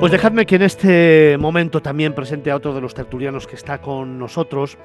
Pues 0.00 0.10
dejadme 0.10 0.46
que 0.46 0.56
en 0.56 0.62
este 0.62 1.36
momento 1.38 1.82
también 1.82 2.14
presente 2.14 2.50
a 2.50 2.56
otro 2.56 2.72
de 2.72 2.80
los 2.80 2.94
tertulianos 2.94 3.46
que 3.46 3.56
está 3.56 3.82
con 3.82 4.18
nosotros. 4.18 4.78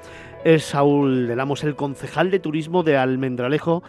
Es 0.44 0.64
Saúl 0.64 1.28
Delamos, 1.28 1.64
el 1.64 1.76
concejal 1.76 2.30
de 2.30 2.40
turismo 2.40 2.82
de 2.82 2.98
Almendralejo 2.98 3.82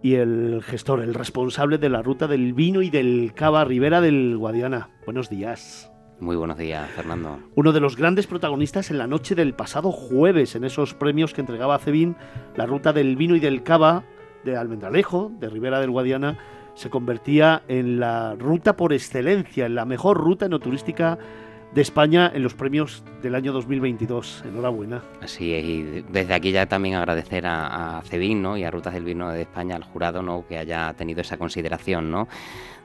y 0.00 0.14
el 0.14 0.62
gestor, 0.62 1.00
el 1.00 1.14
responsable 1.14 1.78
de 1.78 1.88
la 1.88 2.00
ruta 2.00 2.28
del 2.28 2.52
vino 2.52 2.80
y 2.80 2.90
del 2.90 3.32
cava 3.34 3.64
Ribera 3.64 4.00
del 4.00 4.36
Guadiana. 4.38 4.90
Buenos 5.04 5.30
días. 5.30 5.90
Muy 6.20 6.36
buenos 6.36 6.58
días, 6.58 6.90
Fernando. 6.90 7.40
Uno 7.54 7.72
de 7.72 7.80
los 7.80 7.96
grandes 7.96 8.26
protagonistas 8.26 8.90
en 8.90 8.98
la 8.98 9.06
noche 9.06 9.34
del 9.34 9.54
pasado 9.54 9.90
jueves, 9.90 10.54
en 10.54 10.64
esos 10.64 10.92
premios 10.92 11.32
que 11.32 11.40
entregaba 11.40 11.78
Cebín, 11.78 12.14
la 12.56 12.66
ruta 12.66 12.92
del 12.92 13.16
vino 13.16 13.36
y 13.36 13.40
del 13.40 13.62
cava 13.62 14.04
de 14.44 14.54
Almendralejo, 14.54 15.32
de 15.40 15.48
Ribera 15.48 15.80
del 15.80 15.90
Guadiana, 15.90 16.36
se 16.74 16.90
convertía 16.90 17.62
en 17.68 18.00
la 18.00 18.34
ruta 18.34 18.76
por 18.76 18.92
excelencia, 18.92 19.64
en 19.64 19.74
la 19.74 19.86
mejor 19.86 20.18
ruta 20.18 20.44
enoturística 20.44 21.18
de 21.72 21.82
España 21.82 22.30
en 22.34 22.42
los 22.42 22.54
premios 22.54 23.04
del 23.22 23.34
año 23.34 23.52
2022. 23.52 24.44
Enhorabuena. 24.46 25.02
Así 25.20 25.54
es, 25.54 25.64
y 25.64 26.04
desde 26.10 26.34
aquí 26.34 26.50
ya 26.50 26.66
también 26.66 26.96
agradecer 26.96 27.46
a, 27.46 27.98
a 27.98 28.02
Cebin 28.02 28.42
¿no? 28.42 28.56
y 28.56 28.64
a 28.64 28.70
Rutas 28.70 28.92
del 28.92 29.04
Vino 29.04 29.30
de 29.30 29.42
España, 29.42 29.76
al 29.76 29.84
jurado, 29.84 30.22
¿no? 30.22 30.44
que 30.48 30.58
haya 30.58 30.92
tenido 30.94 31.20
esa 31.20 31.36
consideración 31.36 32.10
¿no? 32.10 32.28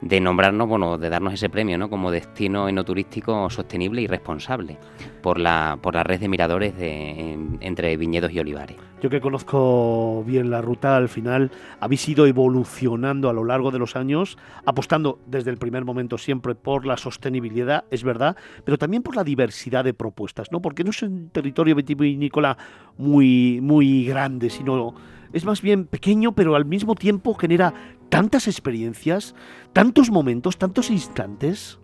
De 0.00 0.20
nombrarnos, 0.20 0.68
bueno, 0.68 0.98
de 0.98 1.08
darnos 1.08 1.34
ese 1.34 1.48
premio 1.48 1.78
¿no? 1.78 1.88
como 1.88 2.10
destino 2.10 2.68
enoturístico 2.68 3.48
sostenible 3.50 4.02
y 4.02 4.06
responsable 4.06 4.78
por 5.22 5.38
la, 5.38 5.78
por 5.80 5.94
la 5.94 6.04
red 6.04 6.20
de 6.20 6.28
miradores 6.28 6.76
de, 6.76 7.38
entre 7.60 7.96
viñedos 7.96 8.32
y 8.32 8.38
olivares. 8.38 8.76
Yo 9.02 9.10
que 9.10 9.20
conozco 9.20 10.24
bien 10.24 10.50
la 10.50 10.62
ruta, 10.62 10.96
al 10.96 11.08
final 11.08 11.50
habéis 11.80 12.08
ido 12.08 12.26
evolucionando 12.26 13.28
a 13.28 13.32
lo 13.32 13.44
largo 13.44 13.70
de 13.70 13.78
los 13.78 13.94
años, 13.94 14.38
apostando 14.64 15.18
desde 15.26 15.50
el 15.50 15.58
primer 15.58 15.84
momento 15.84 16.16
siempre 16.16 16.54
por 16.54 16.86
la 16.86 16.96
sostenibilidad, 16.96 17.84
es 17.90 18.04
verdad, 18.04 18.36
pero 18.64 18.78
también 18.78 19.02
por 19.02 19.16
la 19.16 19.24
diversidad 19.24 19.84
de 19.84 19.94
propuestas, 19.94 20.50
¿no? 20.50 20.62
Porque 20.62 20.82
no 20.82 20.90
es 20.90 21.02
un 21.02 21.28
territorio 21.28 21.74
vitivinícola 21.74 22.56
muy, 22.96 23.60
muy 23.60 24.06
grande, 24.06 24.48
sino 24.48 24.94
es 25.36 25.44
más 25.44 25.60
bien 25.60 25.84
pequeño, 25.84 26.32
pero 26.32 26.56
al 26.56 26.64
mismo 26.64 26.94
tiempo 26.94 27.34
genera 27.34 27.74
tantas 28.08 28.48
experiencias, 28.48 29.34
tantos 29.74 30.10
momentos, 30.10 30.56
tantos 30.56 30.88
instantes. 30.90 31.78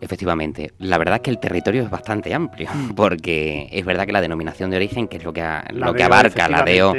Efectivamente, 0.00 0.72
la 0.78 0.98
verdad 0.98 1.16
es 1.16 1.20
que 1.22 1.30
el 1.30 1.38
territorio 1.38 1.82
es 1.82 1.90
bastante 1.90 2.34
amplio, 2.34 2.68
mm. 2.72 2.90
porque 2.94 3.68
es 3.72 3.84
verdad 3.84 4.06
que 4.06 4.12
la 4.12 4.20
denominación 4.20 4.70
de 4.70 4.76
origen, 4.76 5.08
que 5.08 5.16
es 5.18 5.24
lo 5.24 5.32
que, 5.32 5.46
lo 5.72 5.94
que 5.94 6.02
abarca 6.02 6.48
la 6.48 6.62
DEO, 6.62 6.94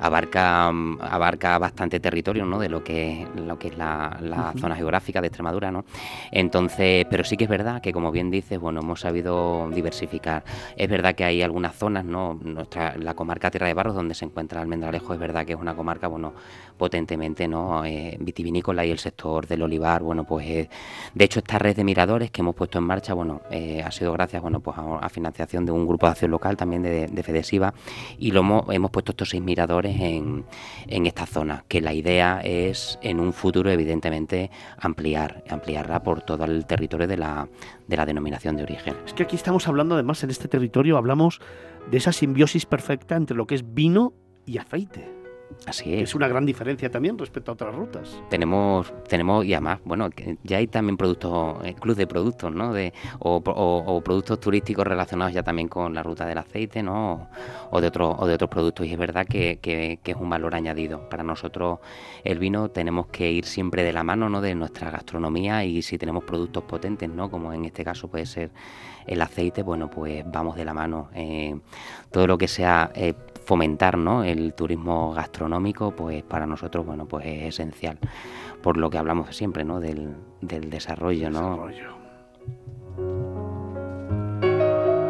abarca, 0.00 0.70
mm, 0.70 0.98
abarca 1.00 1.58
bastante 1.58 2.00
territorio 2.00 2.44
¿no? 2.44 2.58
de 2.58 2.68
lo 2.68 2.82
que, 2.82 3.26
lo 3.36 3.58
que 3.58 3.68
es 3.68 3.78
la, 3.78 4.52
zona 4.58 4.74
geográfica 4.76 5.20
de 5.20 5.28
Extremadura. 5.28 5.70
¿no? 5.70 5.84
Entonces, 6.30 7.06
pero 7.08 7.24
sí 7.24 7.36
que 7.36 7.44
es 7.44 7.50
verdad 7.50 7.80
que, 7.80 7.92
como 7.92 8.10
bien 8.10 8.30
dices, 8.30 8.58
bueno, 8.58 8.80
hemos 8.80 9.00
sabido 9.00 9.68
diversificar. 9.70 10.44
Es 10.76 10.88
verdad 10.88 11.14
que 11.14 11.24
hay 11.24 11.42
algunas 11.42 11.74
zonas, 11.74 12.04
¿no? 12.04 12.38
Nuestra, 12.42 12.96
la 12.96 13.14
comarca 13.14 13.50
Tierra 13.50 13.68
de 13.68 13.74
Barros, 13.74 13.94
donde 13.94 14.14
se 14.14 14.24
encuentra 14.24 14.60
Almendralejo, 14.60 15.14
es 15.14 15.20
verdad 15.20 15.46
que 15.46 15.52
es 15.52 15.58
una 15.58 15.74
comarca 15.74 16.08
bueno, 16.08 16.34
potentemente 16.76 17.46
¿no? 17.48 17.84
Eh, 17.84 18.16
vitivinícola 18.20 18.84
y 18.84 18.90
el 18.90 18.98
sector 18.98 19.46
del 19.46 19.62
olivar, 19.62 20.02
bueno, 20.02 20.24
pues 20.24 20.68
de 21.14 21.24
hecho 21.24 21.38
esta 21.38 21.58
red 21.58 21.76
de 21.76 21.84
miradores 21.84 22.30
que 22.30 22.41
hemos 22.42 22.54
puesto 22.54 22.78
en 22.78 22.84
marcha, 22.84 23.14
bueno, 23.14 23.40
eh, 23.50 23.82
ha 23.82 23.90
sido 23.90 24.12
gracias, 24.12 24.42
bueno, 24.42 24.60
pues 24.60 24.76
a, 24.78 25.08
financiación 25.08 25.64
de 25.64 25.72
un 25.72 25.86
grupo 25.86 26.06
de 26.06 26.12
acción 26.12 26.30
local 26.30 26.56
también 26.56 26.82
de, 26.82 27.06
de 27.06 27.22
Fedesiva 27.22 27.72
y 28.18 28.30
lo 28.30 28.40
hemos, 28.40 28.90
puesto 28.90 29.12
estos 29.12 29.30
seis 29.30 29.42
miradores 29.42 29.98
en, 30.00 30.44
en 30.86 31.06
esta 31.06 31.26
zona, 31.26 31.64
que 31.68 31.80
la 31.80 31.92
idea 31.92 32.40
es 32.42 32.98
en 33.02 33.20
un 33.20 33.32
futuro 33.32 33.70
evidentemente 33.70 34.50
ampliar, 34.78 35.42
ampliarla 35.48 36.02
por 36.02 36.22
todo 36.22 36.44
el 36.44 36.66
territorio 36.66 37.06
de 37.06 37.16
la, 37.16 37.48
de 37.86 37.96
la 37.96 38.06
denominación 38.06 38.56
de 38.56 38.64
origen. 38.64 38.96
Es 39.06 39.14
que 39.14 39.22
aquí 39.22 39.36
estamos 39.36 39.68
hablando 39.68 39.94
además 39.94 40.22
en 40.24 40.30
este 40.30 40.48
territorio, 40.48 40.96
hablamos 40.96 41.40
de 41.90 41.98
esa 41.98 42.12
simbiosis 42.12 42.66
perfecta 42.66 43.16
entre 43.16 43.36
lo 43.36 43.46
que 43.46 43.54
es 43.54 43.74
vino 43.74 44.12
y 44.46 44.58
aceite. 44.58 45.21
Así 45.66 45.94
es. 45.94 46.02
Es 46.02 46.14
una 46.14 46.28
gran 46.28 46.44
diferencia 46.44 46.90
también 46.90 47.18
respecto 47.18 47.50
a 47.50 47.54
otras 47.54 47.74
rutas. 47.74 48.20
Tenemos, 48.30 48.92
tenemos 49.08 49.44
y 49.44 49.54
además, 49.54 49.80
bueno, 49.84 50.08
ya 50.42 50.58
hay 50.58 50.66
también 50.66 50.96
productos, 50.96 51.64
eh, 51.64 51.74
club 51.74 51.96
de 51.96 52.06
productos, 52.06 52.52
¿no? 52.52 52.72
De, 52.72 52.92
o, 53.18 54.02
productos 54.02 54.40
turísticos 54.40 54.86
relacionados 54.86 55.32
ya 55.32 55.42
también 55.42 55.68
con 55.68 55.94
la 55.94 56.02
ruta 56.02 56.26
del 56.26 56.38
aceite, 56.38 56.82
¿no? 56.82 57.28
O 57.70 57.80
de, 57.80 57.88
otros 57.88 58.16
o 58.18 58.26
de 58.26 58.34
otros 58.34 58.50
productos. 58.50 58.86
Y 58.86 58.92
es 58.92 58.98
verdad 58.98 59.26
que, 59.26 59.58
que, 59.60 59.98
es 60.04 60.16
un 60.16 60.30
valor 60.30 60.54
añadido. 60.54 61.08
Para 61.08 61.22
nosotros 61.22 61.78
el 62.24 62.38
vino 62.38 62.68
tenemos 62.70 63.06
que 63.06 63.30
ir 63.30 63.44
siempre 63.44 63.82
de 63.82 63.92
la 63.92 64.02
mano, 64.02 64.28
¿no? 64.28 64.40
De 64.40 64.54
nuestra 64.54 64.90
gastronomía 64.90 65.64
y 65.64 65.82
si 65.82 65.98
tenemos 65.98 66.24
productos 66.24 66.64
potentes, 66.64 67.08
¿no? 67.08 67.30
Como 67.30 67.52
en 67.52 67.64
este 67.64 67.84
caso 67.84 68.08
puede 68.08 68.26
ser 68.26 68.50
el 69.06 69.20
aceite, 69.20 69.62
bueno, 69.62 69.90
pues 69.90 70.24
vamos 70.26 70.56
de 70.56 70.64
la 70.64 70.74
mano. 70.74 71.08
Eh, 71.14 71.58
todo 72.10 72.26
lo 72.26 72.38
que 72.38 72.48
sea 72.48 72.90
eh, 72.94 73.14
fomentar 73.44 73.98
¿no? 73.98 74.24
el 74.24 74.54
turismo 74.54 75.12
gastronómico, 75.12 75.92
pues 75.92 76.22
para 76.22 76.46
nosotros 76.46 76.86
bueno, 76.86 77.06
pues 77.06 77.26
es 77.26 77.42
esencial, 77.54 77.98
por 78.62 78.76
lo 78.76 78.90
que 78.90 78.98
hablamos 78.98 79.34
siempre 79.34 79.64
¿no? 79.64 79.80
del, 79.80 80.14
desarrollo. 80.40 81.30
¿no? 81.30 81.68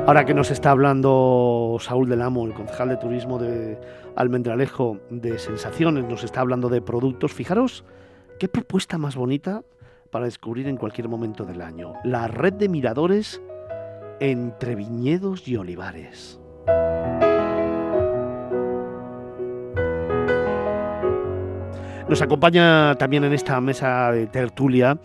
Ahora 0.06 0.24
que 0.24 0.34
nos 0.34 0.50
está 0.50 0.72
hablando 0.72 1.76
Saúl 1.80 2.08
del 2.08 2.22
Amo, 2.22 2.44
el 2.44 2.54
concejal 2.54 2.88
de 2.88 2.96
turismo 2.96 3.38
de 3.38 3.78
Almendralejo, 4.16 4.98
de 5.10 5.38
sensaciones, 5.38 6.04
nos 6.04 6.24
está 6.24 6.40
hablando 6.40 6.68
de 6.68 6.82
productos, 6.82 7.32
fijaros 7.32 7.84
qué 8.40 8.48
propuesta 8.48 8.98
más 8.98 9.14
bonita 9.14 9.62
para 10.10 10.24
descubrir 10.24 10.66
en 10.66 10.76
cualquier 10.76 11.08
momento 11.08 11.44
del 11.44 11.62
año. 11.62 11.94
La 12.02 12.26
red 12.26 12.54
de 12.54 12.68
miradores 12.68 13.40
entre 14.18 14.74
viñedos 14.74 15.46
y 15.46 15.56
olivares. 15.56 16.40
Nos 22.12 22.20
acompaña 22.20 22.94
también 22.96 23.24
en 23.24 23.32
esta 23.32 23.58
mesa 23.62 24.12
de 24.12 24.26
tertulia 24.26 24.98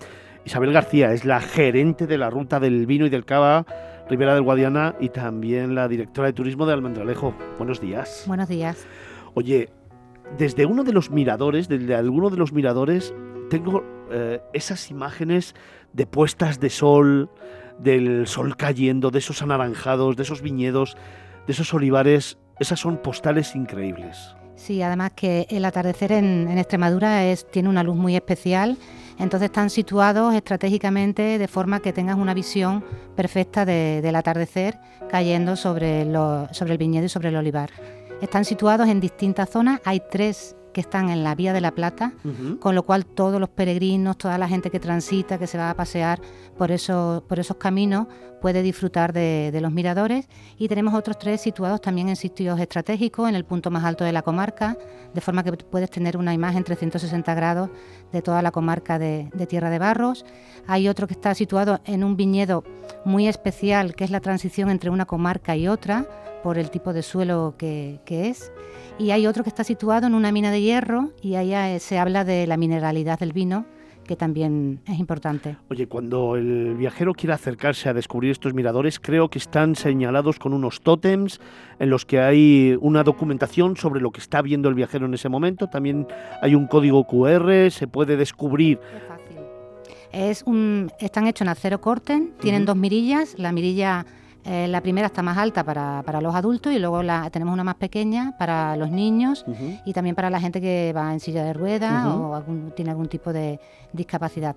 Isabel 0.44 0.74
García, 0.74 1.14
es 1.14 1.24
la 1.24 1.40
gerente 1.40 2.06
de 2.06 2.18
la 2.18 2.30
ruta 2.30 2.60
del 2.60 2.86
vino 2.86 3.06
y 3.06 3.10
del 3.10 3.24
cava 3.24 3.66
Ribera 4.10 4.34
del 4.34 4.44
Guadiana 4.44 4.94
y 5.00 5.08
también 5.08 5.74
la 5.74 5.88
directora 5.88 6.28
de 6.28 6.34
turismo 6.34 6.66
de 6.66 6.74
Almendralejo. 6.74 7.34
Buenos 7.58 7.80
días. 7.80 8.26
Buenos 8.28 8.50
días. 8.50 8.86
Oye, 9.36 9.70
desde 10.38 10.66
uno 10.66 10.84
de 10.84 10.92
los 10.92 11.10
miradores, 11.10 11.70
desde 11.70 11.96
alguno 11.96 12.30
de 12.30 12.36
los 12.36 12.52
miradores, 12.52 13.16
tengo 13.50 13.86
eh, 14.12 14.42
esas 14.52 14.92
imágenes 14.92 15.56
de 15.94 16.08
puestas 16.08 16.60
de 16.60 16.70
sol, 16.70 17.30
del 17.80 18.28
sol 18.28 18.58
cayendo, 18.58 19.12
de 19.12 19.20
esos 19.20 19.42
anaranjados, 19.42 20.18
de 20.18 20.24
esos 20.24 20.42
viñedos, 20.42 20.98
de 21.46 21.54
esos 21.54 21.74
olivares. 21.74 22.38
Esas 22.60 22.82
son 22.82 22.98
postales 22.98 23.56
increíbles. 23.56 24.37
Sí, 24.58 24.82
además 24.82 25.12
que 25.16 25.46
el 25.50 25.64
atardecer 25.64 26.12
en, 26.12 26.58
Extremadura 26.58 27.24
es, 27.26 27.50
tiene 27.50 27.70
una 27.70 27.84
luz 27.84 27.96
muy 27.96 28.16
especial, 28.16 28.78
entonces 29.20 29.46
están 29.46 29.70
situados 29.70 30.34
estratégicamente 30.34 31.38
de 31.38 31.48
forma 31.48 31.80
que 31.80 31.94
tengas 31.94 32.18
una 32.18 32.34
visión 32.34 32.84
perfecta 33.16 33.66
del 33.66 34.16
atardecer 34.16 34.78
cayendo 35.10 35.56
sobre, 35.56 36.12
sobre 36.52 36.74
el 36.74 36.78
viñedo 36.78 37.06
y 37.06 37.10
sobre 37.10 37.30
el 37.30 37.36
olivar. 37.36 37.70
Están 38.22 38.46
situados 38.46 38.90
en 38.90 39.00
distintas 39.00 39.50
zonas, 39.50 39.80
hay 39.86 40.02
tres 40.12 40.56
que 40.78 40.82
están 40.82 41.10
en 41.10 41.24
la 41.24 41.34
Vía 41.34 41.54
de 41.54 41.60
la 41.60 41.72
Plata, 41.72 42.14
con 42.60 42.76
lo 42.76 42.84
cual 42.84 43.04
todos 43.04 43.40
los 43.40 43.50
peregrinos, 43.50 44.16
toda 44.16 44.38
la 44.38 44.48
gente 44.48 44.70
que 44.70 44.80
transita, 44.80 45.40
que 45.40 45.48
se 45.48 45.58
va 45.58 45.72
a 45.72 45.74
pasear 45.74 46.22
por 46.56 46.70
esos, 46.70 47.24
por 47.24 47.40
esos 47.40 47.58
caminos, 47.58 48.06
puede 48.42 48.62
disfrutar 48.62 49.12
de, 49.12 49.58
los 49.60 49.72
miradores. 49.72 50.30
Y 50.60 50.68
tenemos 50.68 50.94
otros 50.94 51.18
tres 51.18 51.42
situados 51.42 51.82
también 51.82 52.10
en 52.10 52.16
sitios 52.16 52.60
estratégicos, 52.60 53.28
en 53.28 53.34
el 53.34 53.44
punto 53.44 53.72
más 53.72 53.86
alto 53.86 54.04
de 54.04 54.12
la 54.12 54.22
comarca, 54.22 54.78
de 55.16 55.20
forma 55.20 55.44
que 55.44 55.52
puedes 55.54 55.90
tener 55.90 56.16
una 56.16 56.32
imagen 56.32 56.64
360 56.64 57.34
grados 57.34 57.72
de 58.12 58.22
toda 58.22 58.44
la 58.44 58.52
comarca 58.52 59.00
de, 59.00 59.32
Tierra 59.50 59.72
de 59.72 59.80
Barros. 59.80 60.28
Hay 60.68 60.88
otro 60.90 61.08
que 61.08 61.16
está 61.16 61.34
situado 61.34 61.82
en 61.86 62.04
un 62.04 62.16
viñedo 62.18 62.64
muy 63.04 63.28
especial, 63.28 63.96
que 63.96 64.04
es 64.04 64.12
la 64.12 64.20
transición 64.20 64.70
entre 64.70 64.92
una 64.92 65.08
comarca 65.08 65.56
y 65.56 65.68
otra, 65.68 66.08
por 66.44 66.60
el 66.60 66.70
tipo 66.70 66.94
de 66.94 67.02
suelo 67.02 67.56
que, 67.58 68.00
que 68.06 68.30
es 68.30 68.52
y 69.00 69.12
hay 69.12 69.28
otro 69.28 69.44
que 69.44 69.50
está 69.50 69.64
situado 69.64 70.08
en 70.08 70.14
una 70.14 70.32
mina 70.32 70.52
de 70.52 70.62
hierro 70.62 71.12
y 71.22 71.36
ahí 71.36 71.80
se 71.80 72.00
habla 72.00 72.24
de 72.24 72.48
la 72.48 72.58
mineralidad 72.58 73.20
del 73.20 73.34
vino 73.34 73.66
que 74.08 74.16
también 74.16 74.80
es 74.88 74.98
importante. 74.98 75.58
Oye, 75.70 75.88
cuando 75.88 76.36
el 76.38 76.76
viajero 76.76 77.14
quiera 77.14 77.36
acercarse 77.36 77.90
a 77.90 77.94
descubrir 77.94 78.32
estos 78.32 78.54
miradores, 78.54 79.00
creo 79.00 79.30
que 79.30 79.38
están 79.38 79.76
señalados 79.76 80.40
con 80.40 80.54
unos 80.54 80.82
tótems 80.82 81.40
en 81.78 81.90
los 81.90 82.06
que 82.06 82.20
hay 82.22 82.78
una 82.82 83.04
documentación 83.04 83.76
sobre 83.76 84.02
lo 84.02 84.12
que 84.12 84.22
está 84.22 84.42
viendo 84.42 84.70
el 84.70 84.76
viajero 84.76 85.06
en 85.06 85.14
ese 85.14 85.30
momento. 85.30 85.68
También 85.68 86.08
hay 86.42 86.56
un 86.56 86.68
código 86.68 87.06
QR, 87.06 87.70
se 87.70 87.88
puede 87.88 88.16
descubrir. 88.16 88.80
Es 88.96 89.04
fácil. 89.04 89.38
Es 90.14 90.44
un, 90.44 90.90
están 91.00 91.28
hechos 91.28 91.42
en 91.42 91.50
acero 91.50 91.82
corten, 91.82 92.32
tienen 92.40 92.66
dos 92.66 92.78
mirillas, 92.78 93.38
la 93.38 93.52
mirilla 93.52 94.06
eh, 94.48 94.66
la 94.70 94.80
primera 94.80 95.08
está 95.08 95.22
más 95.22 95.38
alta 95.38 95.66
para, 95.66 96.22
los 96.22 96.34
adultos 96.34 96.72
y 96.72 96.80
luego 96.80 97.04
la, 97.04 97.30
tenemos 97.30 97.54
una 97.54 97.66
más 97.66 97.76
pequeña 97.76 98.38
para 98.38 98.78
los 98.78 98.90
niños 98.90 99.46
y 99.86 99.92
también 99.92 100.16
para 100.16 100.30
la 100.30 100.40
gente 100.40 100.62
que 100.62 100.94
va 100.96 101.12
en 101.12 101.20
silla 101.20 101.44
de 101.44 101.52
ruedas 101.52 102.06
o 102.06 102.42
tiene 102.74 102.92
algún 102.92 103.10
tipo 103.10 103.34
de 103.34 103.60
discapacidad. 103.92 104.56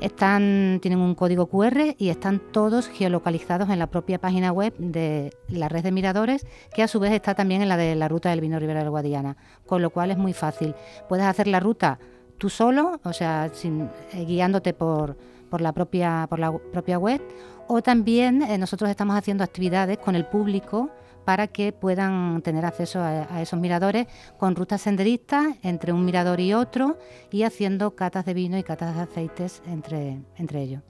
Están, 0.00 0.80
tienen 0.82 0.98
un 0.98 1.14
código 1.14 1.46
QR 1.46 1.94
y 1.98 2.08
están 2.08 2.40
todos 2.52 2.88
geolocalizados 2.88 3.70
en 3.70 3.78
la 3.78 3.86
propia 3.86 4.18
página 4.18 4.50
web 4.50 4.74
de 4.78 5.32
la 5.48 5.68
red 5.68 5.84
de 5.84 5.92
miradores, 5.92 6.44
que 6.74 6.82
a 6.82 6.88
su 6.88 6.98
vez 6.98 7.12
está 7.12 7.34
también 7.34 7.62
en 7.62 7.68
la 7.68 7.76
de 7.76 7.94
la 7.94 8.08
ruta 8.08 8.30
del 8.30 8.40
vino 8.40 8.58
Ribera 8.58 8.80
del 8.80 8.90
Guadiana, 8.90 9.36
con 9.66 9.82
lo 9.82 9.90
cual 9.90 10.10
es 10.10 10.18
muy 10.18 10.32
fácil. 10.32 10.74
Puedes 11.08 11.26
hacer 11.26 11.46
la 11.46 11.60
ruta 11.60 12.00
tú 12.38 12.48
solo, 12.50 13.00
o 13.04 13.12
sea, 13.12 13.50
sin, 13.52 13.88
eh, 14.12 14.24
guiándote 14.24 14.72
por, 14.72 15.16
por, 15.48 15.60
la 15.60 15.72
propia, 15.72 16.26
por 16.28 16.38
la 16.38 16.56
propia 16.56 16.98
web, 16.98 17.20
o 17.66 17.82
también 17.82 18.42
eh, 18.42 18.58
nosotros 18.58 18.90
estamos 18.90 19.16
haciendo 19.16 19.44
actividades 19.44 19.98
con 19.98 20.14
el 20.14 20.24
público 20.24 20.90
para 21.28 21.46
que 21.46 21.72
puedan 21.72 22.40
tener 22.40 22.64
acceso 22.64 23.00
a, 23.02 23.42
esos 23.42 23.60
miradores 23.60 24.06
con 24.38 24.56
rutas 24.56 24.80
senderistas 24.80 25.56
entre 25.62 25.92
un 25.92 26.02
mirador 26.06 26.40
y 26.40 26.54
otro 26.54 26.96
y 27.30 27.42
haciendo 27.42 27.94
catas 27.94 28.24
de 28.24 28.32
vino 28.32 28.56
y 28.56 28.62
catas 28.62 28.96
de 28.96 29.02
aceites 29.02 29.62
entre, 29.66 30.22
entre 30.38 30.62
ellos. 30.62 30.82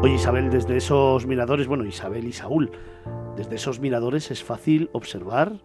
Oye 0.00 0.14
Isabel, 0.14 0.48
desde 0.48 0.76
esos 0.76 1.26
miradores, 1.26 1.66
bueno 1.66 1.84
Isabel 1.84 2.24
y 2.28 2.32
Saúl, 2.32 2.70
desde 3.34 3.56
esos 3.56 3.80
miradores 3.80 4.30
es 4.30 4.44
fácil 4.44 4.90
observar 4.92 5.60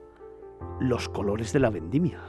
los 0.79 1.07
colores 1.07 1.53
de 1.53 1.59
la 1.59 1.69
vendimia 1.69 2.19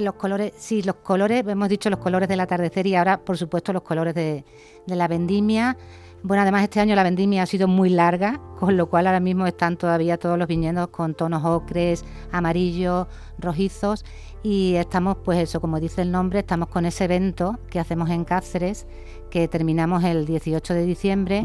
los 0.00 0.14
colores, 0.14 0.52
sí, 0.56 0.82
los 0.82 0.96
colores, 0.96 1.44
hemos 1.46 1.68
dicho 1.68 1.90
los 1.90 1.98
colores 1.98 2.28
del 2.28 2.40
atardecer 2.40 2.86
y 2.86 2.94
ahora, 2.94 3.18
por 3.18 3.36
supuesto, 3.38 3.72
los 3.72 3.82
colores 3.82 4.14
de, 4.14 4.44
la 4.86 5.08
vendimia. 5.08 5.76
Bueno, 6.22 6.42
además 6.42 6.62
este 6.62 6.80
año 6.80 6.94
la 6.94 7.02
vendimia 7.02 7.42
ha 7.42 7.46
sido 7.46 7.68
muy 7.68 7.90
larga, 7.90 8.40
con 8.58 8.76
lo 8.76 8.88
cual 8.88 9.06
ahora 9.06 9.20
mismo 9.20 9.46
están 9.46 9.76
todavía 9.76 10.16
todos 10.16 10.38
los 10.38 10.48
viñedos 10.48 10.88
con 10.88 11.14
tonos 11.14 11.44
ocres, 11.44 12.04
amarillos, 12.32 13.06
rojizos 13.38 14.04
y 14.44 14.74
estamos, 14.74 15.16
pues 15.24 15.38
eso, 15.38 15.58
como 15.58 15.80
dice 15.80 16.02
el 16.02 16.12
nombre, 16.12 16.40
estamos 16.40 16.68
con 16.68 16.84
ese 16.84 17.04
evento 17.04 17.58
que 17.70 17.80
hacemos 17.80 18.10
en 18.10 18.24
Cáceres 18.24 18.86
que 19.30 19.48
terminamos 19.48 20.04
el 20.04 20.26
18 20.26 20.74
de 20.74 20.84
diciembre, 20.84 21.44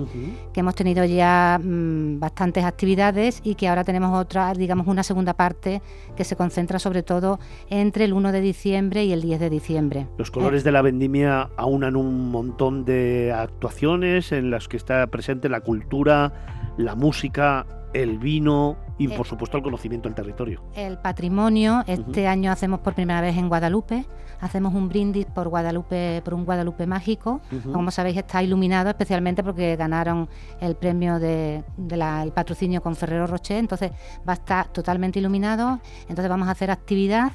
que 0.54 0.60
hemos 0.60 0.76
tenido 0.76 1.06
ya 1.06 1.60
mm, 1.64 2.20
bastantes 2.20 2.66
actividades 2.66 3.40
y 3.44 3.56
que 3.56 3.70
ahora 3.70 3.86
tenemos 3.86 4.16
otra, 4.20 4.54
digamos, 4.54 4.86
una 4.86 5.02
segunda 5.02 5.34
parte 5.34 5.82
que 6.16 6.26
se 6.26 6.36
concentra 6.36 6.78
sobre 6.78 7.02
todo 7.02 7.40
entre 7.70 8.04
el 8.04 8.14
1 8.14 8.34
de 8.34 8.42
diciembre 8.42 9.06
y 9.06 9.14
el 9.14 9.22
10 9.22 9.40
de 9.40 9.50
diciembre. 9.50 10.08
Los 10.18 10.30
colores 10.30 10.66
de 10.66 10.72
la 10.74 10.82
vendimia 10.82 11.50
aunan 11.56 11.96
un 11.96 12.30
montón 12.30 12.84
de 12.84 13.34
actuaciones 13.34 14.34
en 14.34 14.52
las 14.52 14.68
que 14.68 14.76
está 14.76 15.08
presente 15.08 15.48
la 15.48 15.62
cultura, 15.62 16.76
la 16.78 16.96
música, 16.96 17.66
el 17.94 18.20
vino 18.20 18.78
y 19.00 19.08
por 19.08 19.26
supuesto 19.26 19.58
el 19.58 19.64
conocimiento 19.64 20.10
del 20.10 20.16
territorio. 20.16 20.62
El 20.76 20.98
patrimonio, 20.98 21.84
este 21.88 22.28
año 22.28 22.52
hacemos 22.52 22.82
por 22.82 22.94
primera 22.94 23.22
vez 23.22 23.38
en 23.38 23.48
Guadalupe, 23.48 24.06
hacemos 24.42 24.74
un 24.74 24.90
brindis 24.90 25.26
por 25.26 25.48
Guadalupe, 25.48 26.22
por 26.24 26.34
un 26.34 26.46
Guadalupe 26.46 26.86
mágico. 26.86 27.42
Como 27.72 27.92
sabéis, 27.92 28.18
está 28.18 28.44
iluminado 28.44 28.90
especialmente 28.90 29.44
porque 29.44 29.76
ganaron 29.76 30.30
el 30.60 30.76
premio 30.76 31.18
del 31.18 31.64
de, 31.78 32.32
patrocinio 32.36 32.82
con 32.82 32.96
Ferrero 32.96 33.26
Rocher, 33.26 33.58
entonces 33.58 33.92
va 34.28 34.34
a 34.34 34.36
estar 34.36 34.68
totalmente 34.68 35.20
iluminado. 35.20 35.80
Entonces 36.02 36.30
vamos 36.30 36.48
a 36.50 36.52
hacer 36.52 36.70
actividad. 36.70 37.32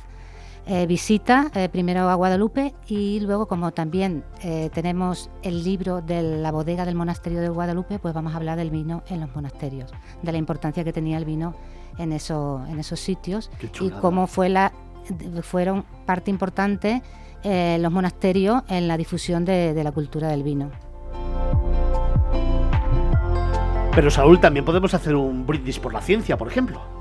Eh, 0.66 0.86
visita 0.86 1.50
eh, 1.54 1.68
primero 1.68 2.08
a 2.08 2.14
Guadalupe 2.14 2.74
y 2.88 3.20
luego 3.20 3.46
como 3.46 3.72
también 3.72 4.24
eh, 4.42 4.70
tenemos 4.72 5.28
el 5.42 5.62
libro 5.62 6.00
de 6.00 6.22
la 6.22 6.52
bodega 6.52 6.86
del 6.86 6.94
monasterio 6.94 7.42
de 7.42 7.50
Guadalupe, 7.50 7.98
pues 7.98 8.14
vamos 8.14 8.32
a 8.32 8.36
hablar 8.36 8.56
del 8.56 8.70
vino 8.70 9.02
en 9.10 9.20
los 9.20 9.34
monasterios, 9.34 9.92
de 10.22 10.32
la 10.32 10.38
importancia 10.38 10.82
que 10.82 10.90
tenía 10.90 11.18
el 11.18 11.26
vino 11.26 11.54
en, 11.98 12.12
eso, 12.12 12.64
en 12.66 12.78
esos 12.78 12.98
sitios 12.98 13.50
y 13.78 13.90
cómo 13.90 14.26
fue 14.26 14.48
la 14.48 14.72
fueron 15.42 15.84
parte 16.06 16.30
importante 16.30 17.02
los 17.44 17.92
monasterios 17.92 18.62
en 18.68 18.88
la 18.88 18.96
difusión 18.96 19.44
de, 19.44 19.78
la 19.84 19.92
cultura 19.92 20.28
del 20.28 20.42
vino. 20.42 20.70
Pero 23.94 24.10
Saúl, 24.10 24.40
también 24.40 24.64
podemos 24.64 24.94
hacer 24.94 25.14
un 25.14 25.46
brindis 25.46 25.78
por 25.78 25.92
la 25.92 26.00
ciencia, 26.00 26.38
por 26.38 26.48
ejemplo. 26.48 26.93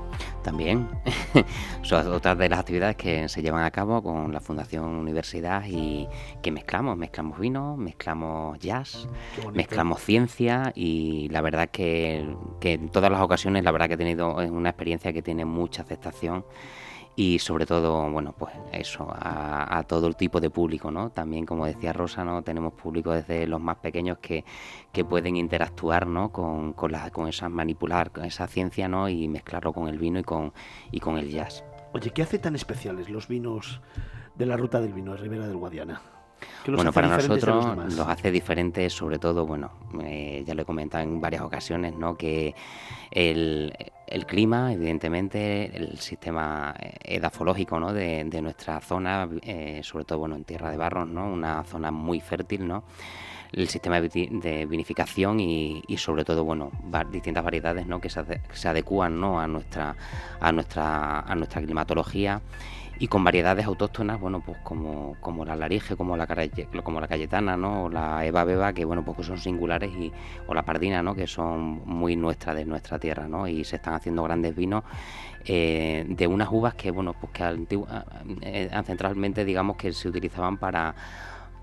También. 0.44 0.86
Son 1.82 2.06
otras 2.12 2.36
de 2.36 2.50
las 2.50 2.60
actividades 2.60 2.96
que 2.96 3.28
se 3.30 3.40
llevan 3.40 3.64
a 3.64 3.70
cabo 3.70 4.02
con 4.02 4.30
la 4.30 4.40
Fundación 4.40 4.84
Universidad 4.84 5.64
y 5.66 6.06
que 6.42 6.52
mezclamos, 6.52 6.98
mezclamos 6.98 7.40
vino, 7.40 7.78
mezclamos 7.78 8.58
jazz, 8.58 9.08
mezclamos 9.54 10.02
ciencia 10.02 10.70
y 10.74 11.30
la 11.30 11.40
verdad 11.40 11.70
que, 11.70 12.28
que 12.60 12.74
en 12.74 12.90
todas 12.90 13.10
las 13.10 13.22
ocasiones 13.22 13.64
la 13.64 13.72
verdad 13.72 13.88
que 13.88 13.94
he 13.94 13.96
tenido 13.96 14.36
una 14.36 14.68
experiencia 14.68 15.14
que 15.14 15.22
tiene 15.22 15.46
mucha 15.46 15.80
aceptación 15.80 16.44
y 17.16 17.38
sobre 17.38 17.64
todo, 17.64 18.10
bueno, 18.10 18.34
pues 18.36 18.52
eso, 18.72 19.06
a, 19.10 19.82
todo 19.86 20.06
el 20.08 20.16
tipo 20.16 20.40
de 20.40 20.50
público, 20.50 20.90
¿no? 20.90 21.10
También, 21.10 21.46
como 21.46 21.66
decía 21.66 21.92
Rosa, 21.92 22.24
¿no? 22.24 22.42
Tenemos 22.42 22.72
público 22.72 23.12
desde 23.12 23.46
los 23.46 23.60
más 23.60 23.76
pequeños 23.76 24.18
que, 24.18 24.44
que 24.92 25.04
pueden 25.04 25.36
interactuar, 25.36 26.06
¿no? 26.06 26.32
Con, 26.32 26.72
con, 26.72 26.90
la, 26.90 27.10
con 27.10 27.28
esa 27.28 27.48
manipular, 27.48 28.10
con 28.10 28.24
esa 28.24 28.46
ciencia, 28.48 28.88
¿no? 28.88 29.08
Y 29.08 29.28
mezclarlo 29.28 29.72
con 29.72 29.88
el 29.88 29.98
vino 29.98 30.18
y 30.18 30.24
con, 30.24 30.52
y 30.90 31.00
con 31.00 31.18
el 31.18 31.30
jazz. 31.30 31.64
Oye, 31.92 32.10
¿qué 32.10 32.22
hace 32.22 32.40
tan 32.40 32.56
especiales 32.56 33.08
los 33.08 33.28
vinos 33.28 33.80
de 34.34 34.46
la 34.46 34.56
ruta 34.56 34.80
del 34.80 34.92
vino 34.92 35.12
de 35.12 35.18
Ribera 35.18 35.46
del 35.46 35.56
Guadiana? 35.56 36.02
Bueno, 36.66 36.92
para 36.92 37.08
nosotros 37.08 37.76
los, 37.96 38.00
hace 38.00 38.30
diferentes, 38.30 38.92
sobre 38.92 39.18
todo, 39.18 39.46
bueno, 39.46 39.70
eh, 40.02 40.42
ya 40.46 40.54
lo 40.54 40.62
he 40.62 40.64
comentado 40.64 41.04
en 41.04 41.20
varias 41.20 41.42
ocasiones, 41.42 41.94
¿no? 41.94 42.16
Que 42.16 42.54
el, 43.10 43.72
el 44.14 44.26
clima, 44.26 44.72
evidentemente, 44.72 45.76
el 45.76 45.98
sistema 45.98 46.72
eh, 46.78 46.94
edafológico 47.02 47.80
¿no? 47.80 47.92
de, 47.92 48.24
nuestra 48.40 48.80
zona, 48.80 49.28
eh, 49.42 49.80
sobre 49.82 50.04
todo 50.04 50.20
bueno, 50.20 50.36
en 50.36 50.44
Tierra 50.44 50.70
de 50.70 50.76
Barros, 50.76 51.08
¿no? 51.08 51.26
una 51.26 51.64
zona 51.64 51.90
muy 51.90 52.20
fértil, 52.20 52.66
¿no? 52.66 52.84
el 53.52 53.68
sistema 53.68 54.00
de 54.00 54.66
vinificación 54.68 55.38
y, 55.38 55.82
sobre 55.96 56.24
todo 56.24 56.42
bueno 56.44 56.72
distintas 57.10 57.44
variedades 57.44 57.86
¿no? 57.86 58.00
que 58.00 58.10
se, 58.10 58.22
se 58.52 58.68
adecúan 58.68 59.20
¿no? 59.20 59.38
a 59.38 59.46
nuestra 59.46 59.94
a 60.40 60.50
nuestra 60.50 61.20
a 61.20 61.34
nuestra 61.36 61.62
climatología 61.62 62.40
y 62.98 63.08
con 63.08 63.24
variedades 63.24 63.66
autóctonas, 63.66 64.20
bueno, 64.20 64.40
pues 64.40 64.58
como, 64.58 65.16
como 65.20 65.44
la 65.44 65.56
Larige, 65.56 65.96
como 65.96 66.16
la, 66.16 66.26
como 66.82 67.00
la 67.00 67.08
Cayetana, 67.08 67.56
¿no? 67.56 67.84
O 67.84 67.88
la 67.88 68.24
Eva 68.24 68.44
Beba, 68.44 68.72
que 68.72 68.84
bueno, 68.84 69.04
pues 69.04 69.26
son 69.26 69.38
singulares, 69.38 69.90
y, 69.94 70.12
o 70.46 70.54
la 70.54 70.62
Pardina, 70.62 71.02
¿no? 71.02 71.14
Que 71.14 71.26
son 71.26 71.82
muy 71.84 72.16
nuestras 72.16 72.56
de 72.56 72.64
nuestra 72.64 72.98
tierra, 72.98 73.26
¿no? 73.26 73.48
Y 73.48 73.64
se 73.64 73.76
están 73.76 73.94
haciendo 73.94 74.22
grandes 74.22 74.54
vinos 74.54 74.84
eh, 75.44 76.04
de 76.08 76.26
unas 76.26 76.48
uvas 76.50 76.74
que, 76.74 76.90
bueno, 76.90 77.14
pues 77.20 77.32
que 77.32 77.66
eh, 78.42 78.70
ancestralmente, 78.72 79.44
digamos, 79.44 79.76
que 79.76 79.92
se 79.92 80.08
utilizaban 80.08 80.56
para 80.56 80.94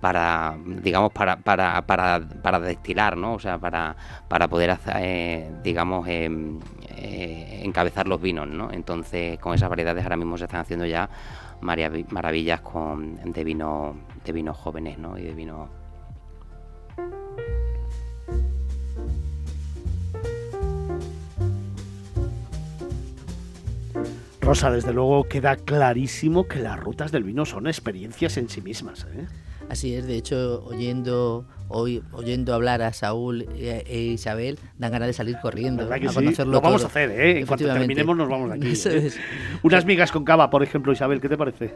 para 0.01 0.57
digamos 0.65 1.11
para, 1.13 1.37
para, 1.37 1.81
para, 1.83 2.59
destilar 2.59 3.15
no 3.15 3.35
o 3.35 3.39
sea 3.39 3.59
para, 3.59 3.95
para 4.27 4.47
poder 4.47 4.71
hacer, 4.71 4.95
eh, 4.97 5.51
digamos 5.63 6.07
em, 6.07 6.59
eh, 6.89 7.61
encabezar 7.63 8.07
los 8.07 8.19
vinos 8.19 8.47
no 8.47 8.71
entonces 8.71 9.39
con 9.39 9.53
esas 9.53 9.69
variedades 9.69 10.03
ahora 10.03 10.17
mismo 10.17 10.37
se 10.37 10.45
están 10.45 10.61
haciendo 10.61 10.85
ya 10.85 11.09
maravillas 11.61 12.61
con 12.61 13.31
de 13.31 13.43
vino 13.43 13.95
de 14.25 14.31
vinos 14.31 14.57
jóvenes 14.57 14.97
no 14.97 15.17
y 15.17 15.23
de 15.23 15.33
vino 15.33 15.69
Rosa, 24.41 24.71
desde 24.71 24.91
luego 24.91 25.29
queda 25.29 25.55
clarísimo 25.55 26.47
que 26.47 26.59
las 26.59 26.77
rutas 26.77 27.11
del 27.11 27.23
vino 27.23 27.45
son 27.45 27.67
experiencias 27.67 28.35
en 28.35 28.49
sí 28.49 28.59
mismas. 28.59 29.07
¿eh? 29.13 29.27
Así 29.69 29.95
es, 29.95 30.05
de 30.05 30.17
hecho, 30.17 30.63
oyendo 30.65 31.45
hoy 31.71 32.03
oyendo 32.11 32.53
hablar 32.53 32.81
a 32.81 32.93
Saúl 32.93 33.43
e, 33.55 33.83
e 33.87 33.99
Isabel, 33.99 34.59
dan 34.77 34.91
ganas 34.91 35.07
de 35.07 35.13
salir 35.13 35.37
corriendo 35.41 35.83
a 35.83 35.99
conocerlo 36.13 36.51
Lo 36.51 36.61
vamos 36.61 36.83
a 36.83 36.87
hacer, 36.87 37.11
¿eh? 37.11 37.39
En 37.39 37.45
cuanto 37.45 37.65
terminemos 37.65 38.15
nos 38.15 38.29
vamos 38.29 38.49
de 38.49 38.55
aquí. 38.55 38.73
¿eh? 38.85 39.11
Unas 39.63 39.85
migas 39.85 40.11
con 40.11 40.23
cava, 40.23 40.49
por 40.49 40.63
ejemplo, 40.63 40.91
Isabel, 40.91 41.21
¿qué 41.21 41.29
te 41.29 41.37
parece? 41.37 41.75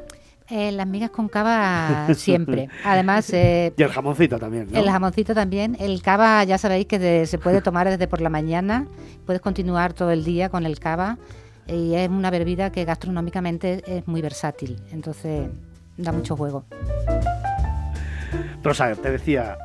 Eh, 0.50 0.71
las 0.71 0.88
migas 0.88 1.10
con 1.10 1.28
cava 1.28 2.08
siempre. 2.15 2.69
Además... 2.84 3.32
Eh, 3.34 3.74
y 3.76 3.84
el 3.84 3.89
jamoncito 3.89 4.38
también, 4.38 4.67
El 4.74 4.89
jamoncito 4.89 5.34
también. 5.34 5.78
El 5.80 6.02
cava 6.02 6.43
ya 6.43 6.58
sabéis 6.58 6.88
que 6.88 7.26
se 7.26 7.38
puede 7.38 7.62
tomar 7.62 7.88
desde 7.88 8.08
por 8.08 8.21
la 8.21 8.30
mañana. 8.30 8.88
Puedes 9.26 9.41
continuar 9.41 9.93
todo 9.93 10.12
el 10.12 10.24
día 10.24 10.50
con 10.50 10.65
el 10.65 10.80
cava 10.80 11.17
y 11.67 11.95
es 11.95 12.10
una 12.10 12.30
bebida 12.30 12.71
que 12.71 12.86
gastronómicamente 12.86 13.82
es 13.88 14.08
muy 14.08 14.21
versátil, 14.21 14.80
entonces 14.91 15.50
da 15.98 16.12
mucho 16.12 16.36
juego. 16.36 16.65
Rosa, 18.65 18.95
te 18.95 19.12
decía, 19.12 19.60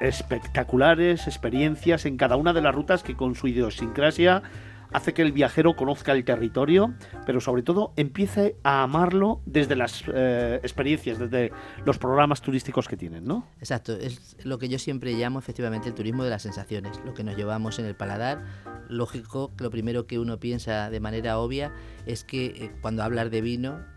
espectaculares 0.00 1.26
experiencias 1.26 2.06
en 2.06 2.16
cada 2.16 2.36
una 2.36 2.52
de 2.52 2.60
las 2.60 2.72
rutas 2.72 3.02
que 3.02 3.16
con 3.16 3.34
su 3.34 3.48
idiosincrasia 3.48 4.44
hace 4.92 5.12
que 5.12 5.22
el 5.22 5.32
viajero 5.32 5.74
conozca 5.74 6.12
el 6.12 6.24
territorio, 6.24 6.94
pero 7.26 7.40
sobre 7.40 7.64
todo 7.64 7.92
empiece 7.96 8.54
a 8.62 8.84
amarlo 8.84 9.40
desde 9.44 9.74
las 9.74 10.04
eh, 10.06 10.60
experiencias, 10.62 11.18
desde 11.18 11.50
los 11.84 11.98
programas 11.98 12.42
turísticos 12.42 12.86
que 12.86 12.96
tienen, 12.96 13.24
¿no? 13.24 13.44
Exacto, 13.58 13.92
es 13.92 14.36
lo 14.44 14.56
que 14.60 14.68
yo 14.68 14.78
siempre 14.78 15.14
llamo 15.14 15.40
efectivamente 15.40 15.88
el 15.88 15.94
turismo 15.96 16.22
de 16.22 16.30
las 16.30 16.42
sensaciones, 16.42 17.00
lo 17.04 17.12
que 17.12 17.24
nos 17.24 17.36
llevamos 17.36 17.80
en 17.80 17.86
el 17.86 17.96
paladar. 17.96 18.44
Lógico 18.88 19.50
lo 19.58 19.68
primero 19.70 20.06
que 20.06 20.20
uno 20.20 20.38
piensa 20.38 20.90
de 20.90 21.00
manera 21.00 21.38
obvia 21.38 21.72
es 22.06 22.22
que 22.22 22.46
eh, 22.46 22.72
cuando 22.80 23.02
hablar 23.02 23.30
de 23.30 23.40
vino 23.40 23.93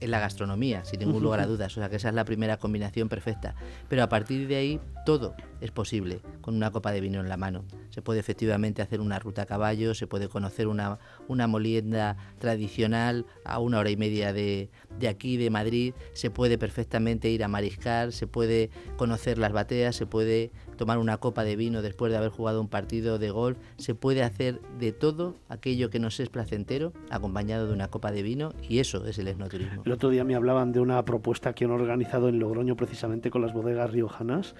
en 0.00 0.10
la 0.10 0.20
gastronomía, 0.20 0.84
sin 0.84 1.00
ningún 1.00 1.22
lugar 1.22 1.40
a 1.40 1.46
dudas. 1.46 1.76
O 1.76 1.80
sea 1.80 1.88
que 1.88 1.96
esa 1.96 2.08
es 2.08 2.14
la 2.14 2.24
primera 2.24 2.56
combinación 2.56 3.08
perfecta. 3.08 3.54
Pero 3.88 4.02
a 4.02 4.08
partir 4.08 4.48
de 4.48 4.56
ahí 4.56 4.80
todo 5.04 5.34
es 5.60 5.70
posible 5.70 6.20
con 6.40 6.56
una 6.56 6.70
copa 6.70 6.92
de 6.92 7.00
vino 7.00 7.20
en 7.20 7.28
la 7.28 7.36
mano. 7.36 7.64
Se 7.90 8.02
puede 8.02 8.20
efectivamente 8.20 8.82
hacer 8.82 9.00
una 9.00 9.18
ruta 9.18 9.42
a 9.42 9.46
caballo, 9.46 9.94
se 9.94 10.06
puede 10.06 10.28
conocer 10.28 10.66
una, 10.68 10.98
una 11.28 11.46
molienda 11.46 12.16
tradicional 12.38 13.26
a 13.44 13.58
una 13.58 13.78
hora 13.78 13.90
y 13.90 13.96
media 13.96 14.32
de, 14.32 14.70
de 14.98 15.08
aquí, 15.08 15.36
de 15.36 15.50
Madrid, 15.50 15.94
se 16.12 16.30
puede 16.30 16.58
perfectamente 16.58 17.28
ir 17.30 17.44
a 17.44 17.48
mariscar, 17.48 18.12
se 18.12 18.26
puede 18.26 18.70
conocer 18.96 19.38
las 19.38 19.52
bateas, 19.52 19.96
se 19.96 20.06
puede 20.06 20.50
tomar 20.80 20.96
una 20.96 21.18
copa 21.18 21.44
de 21.44 21.56
vino 21.56 21.82
después 21.82 22.10
de 22.10 22.16
haber 22.16 22.30
jugado 22.30 22.58
un 22.58 22.66
partido 22.66 23.18
de 23.18 23.30
golf, 23.30 23.58
se 23.76 23.94
puede 23.94 24.22
hacer 24.22 24.62
de 24.78 24.92
todo 24.92 25.36
aquello 25.50 25.90
que 25.90 25.98
nos 25.98 26.18
es 26.20 26.30
placentero 26.30 26.94
acompañado 27.10 27.66
de 27.66 27.74
una 27.74 27.88
copa 27.88 28.10
de 28.10 28.22
vino 28.22 28.54
y 28.66 28.78
eso 28.78 29.04
es 29.04 29.18
el 29.18 29.28
etnoturismo. 29.28 29.82
El 29.84 29.92
otro 29.92 30.08
día 30.08 30.24
me 30.24 30.34
hablaban 30.34 30.72
de 30.72 30.80
una 30.80 31.04
propuesta 31.04 31.52
que 31.52 31.66
han 31.66 31.70
organizado 31.70 32.30
en 32.30 32.38
Logroño 32.38 32.76
precisamente 32.76 33.30
con 33.30 33.42
las 33.42 33.52
bodegas 33.52 33.90
riojanas 33.90 34.54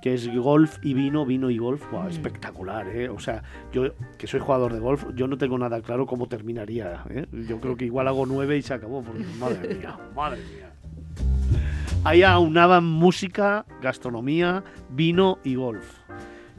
que 0.00 0.14
es 0.14 0.32
golf 0.32 0.78
y 0.82 0.94
vino, 0.94 1.26
vino 1.26 1.50
y 1.50 1.58
golf. 1.58 1.82
Mm. 1.90 2.06
Espectacular, 2.08 2.86
¿eh? 2.94 3.08
O 3.08 3.18
sea, 3.18 3.42
yo 3.72 3.94
que 4.16 4.28
soy 4.28 4.38
jugador 4.38 4.72
de 4.74 4.78
golf, 4.78 5.06
yo 5.16 5.26
no 5.26 5.38
tengo 5.38 5.58
nada 5.58 5.80
claro 5.80 6.06
cómo 6.06 6.28
terminaría. 6.28 7.02
¿eh? 7.10 7.26
Yo 7.48 7.58
creo 7.58 7.76
que 7.76 7.86
igual 7.86 8.06
hago 8.06 8.26
nueve 8.26 8.56
y 8.56 8.62
se 8.62 8.74
acabó. 8.74 9.02
madre 9.40 9.74
mía, 9.74 9.98
madre 10.14 10.40
mía. 10.54 10.73
Ahí 12.04 12.22
aunaban 12.22 12.84
música, 12.84 13.64
gastronomía, 13.80 14.62
vino 14.90 15.38
y 15.42 15.54
golf. 15.54 16.00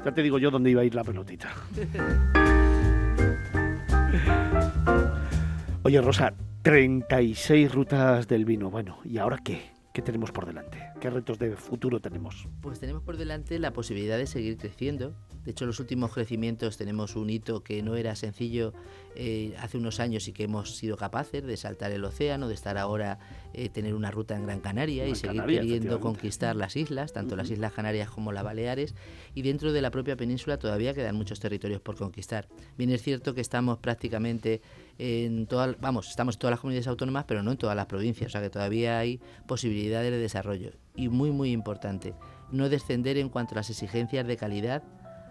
Ya 0.04 0.12
te 0.12 0.24
digo 0.24 0.40
yo 0.40 0.50
dónde 0.50 0.72
iba 0.72 0.82
a 0.82 0.86
ir 0.86 0.96
la 0.96 1.04
pelotita. 1.04 1.54
Oye, 5.84 6.02
Rosa, 6.02 6.34
36 6.64 7.72
rutas 7.72 8.28
del 8.28 8.44
vino. 8.44 8.72
Bueno, 8.72 8.98
¿y 9.04 9.20
ahora 9.20 9.38
qué? 9.38 9.70
¿Qué 9.94 10.02
tenemos 10.02 10.32
por 10.32 10.48
delante? 10.48 10.80
¿Qué 11.00 11.12
retos 11.12 11.38
de 11.38 11.56
futuro 11.56 12.00
tenemos? 12.00 12.48
Pues 12.62 12.80
tenemos 12.80 13.04
por 13.04 13.18
delante 13.18 13.60
la 13.60 13.72
posibilidad 13.72 14.18
de 14.18 14.26
seguir 14.26 14.58
creciendo. 14.58 15.14
De 15.46 15.52
hecho, 15.52 15.64
en 15.64 15.68
los 15.68 15.80
últimos 15.80 16.12
crecimientos 16.12 16.76
tenemos 16.76 17.16
un 17.16 17.30
hito 17.30 17.64
que 17.64 17.84
no 17.84 17.96
era 17.96 18.16
sencillo 18.16 18.74
eh, 19.16 19.54
hace 19.60 19.78
unos 19.78 20.00
años 20.00 20.28
y 20.28 20.34
que 20.34 20.44
hemos 20.44 20.76
sido 20.76 20.98
capaces 20.98 21.44
de 21.44 21.56
saltar 21.56 21.92
el 21.92 22.04
océano, 22.04 22.48
de 22.48 22.56
estar 22.56 22.78
ahora, 22.78 23.20
eh, 23.54 23.70
tener 23.70 23.94
una 23.94 24.10
ruta 24.10 24.36
en 24.36 24.44
Gran 24.44 24.60
Canaria 24.60 25.08
y 25.08 25.16
seguir 25.16 25.46
queriendo 25.46 26.00
conquistar 26.00 26.56
las 26.56 26.76
islas, 26.76 27.14
tanto 27.14 27.36
las 27.36 27.50
Islas 27.52 27.74
Canarias 27.74 28.10
como 28.10 28.32
las 28.32 28.44
Baleares, 28.44 28.96
y 29.36 29.44
dentro 29.44 29.72
de 29.72 29.82
la 29.82 29.92
propia 29.92 30.18
península 30.18 30.58
todavía 30.58 30.94
quedan 30.94 31.16
muchos 31.16 31.40
territorios 31.40 31.80
por 31.80 31.96
conquistar. 31.96 32.48
Bien 32.78 32.90
es 32.90 33.04
cierto 33.04 33.36
que 33.36 33.42
estamos 33.42 33.78
prácticamente 33.78 34.62
en 34.98 35.46
todas, 35.46 35.80
vamos, 35.80 36.10
estamos 36.10 36.36
en 36.36 36.40
todas 36.40 36.52
las 36.52 36.60
comunidades 36.60 36.88
autónomas, 36.88 37.26
pero 37.26 37.44
no 37.44 37.52
en 37.52 37.58
todas 37.58 37.76
las 37.76 37.86
provincias, 37.86 38.28
o 38.28 38.32
sea 38.32 38.42
que 38.42 38.50
todavía 38.50 38.98
hay 38.98 39.22
posibilidades 39.48 40.12
de 40.12 40.18
desarrollo. 40.18 40.72
Y 40.96 41.10
muy, 41.10 41.32
muy 41.32 41.52
importante, 41.52 42.16
no 42.52 42.70
descender 42.70 43.18
en 43.18 43.30
cuanto 43.30 43.54
a 43.54 43.58
las 43.58 43.70
exigencias 43.70 44.26
de 44.26 44.38
calidad 44.38 44.84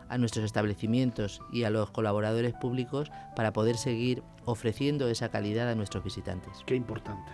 a 0.09 0.19
nuestros 0.19 0.45
establecimientos 0.45 1.41
y 1.53 1.65
a 1.65 1.71
los 1.71 1.91
colaboradores 1.91 2.55
públicos 2.55 3.11
para 3.37 3.53
poder 3.53 3.77
seguir 3.77 4.23
ofreciendo 4.45 5.09
esa 5.09 5.31
calidad 5.31 5.69
a 5.69 5.75
nuestros 5.75 6.05
visitantes. 6.05 6.63
Qué 6.67 6.75
importante. 6.75 7.33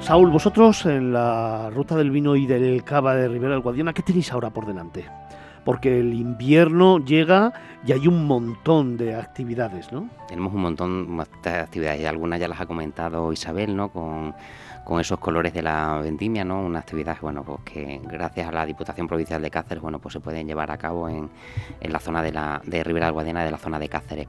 Saúl, 0.00 0.30
vosotros 0.30 0.86
en 0.86 1.12
la 1.12 1.70
ruta 1.70 1.96
del 1.96 2.10
vino 2.10 2.36
y 2.36 2.46
del 2.46 2.82
cava 2.84 3.14
de 3.14 3.28
Ribera 3.28 3.54
del 3.54 3.62
Guadiana, 3.62 3.92
¿qué 3.92 4.02
tenéis 4.02 4.32
ahora 4.32 4.50
por 4.50 4.66
delante? 4.66 5.04
Porque 5.68 6.00
el 6.00 6.14
invierno 6.14 6.98
llega 6.98 7.52
y 7.86 7.92
hay 7.92 8.08
un 8.08 8.26
montón 8.26 8.96
de 8.96 9.14
actividades, 9.14 9.92
¿no? 9.92 10.08
Tenemos 10.26 10.54
un 10.54 10.62
montón 10.62 11.22
de 11.42 11.50
actividades, 11.50 12.00
y 12.00 12.06
algunas 12.06 12.40
ya 12.40 12.48
las 12.48 12.58
ha 12.58 12.64
comentado 12.64 13.30
Isabel, 13.34 13.76
¿no? 13.76 13.90
Con 13.90 14.34
con 14.88 15.02
esos 15.02 15.18
colores 15.18 15.52
de 15.52 15.60
la 15.60 15.98
vendimia, 16.02 16.46
¿no? 16.46 16.64
Una 16.64 16.78
actividad, 16.78 17.18
bueno, 17.20 17.44
pues 17.44 17.60
que 17.60 18.00
gracias 18.04 18.48
a 18.48 18.52
la 18.52 18.64
Diputación 18.64 19.06
Provincial 19.06 19.42
de 19.42 19.50
Cáceres, 19.50 19.82
bueno, 19.82 19.98
pues 19.98 20.14
se 20.14 20.20
pueden 20.20 20.46
llevar 20.46 20.70
a 20.70 20.78
cabo 20.78 21.10
en, 21.10 21.28
la 21.82 22.00
zona 22.00 22.22
de 22.22 22.32
la 22.32 22.62
de 22.64 22.82
Ribera 22.82 23.04
del 23.04 23.12
Guadiana, 23.12 23.44
de 23.44 23.50
la 23.50 23.58
zona 23.58 23.78
de 23.78 23.90
Cáceres. 23.90 24.28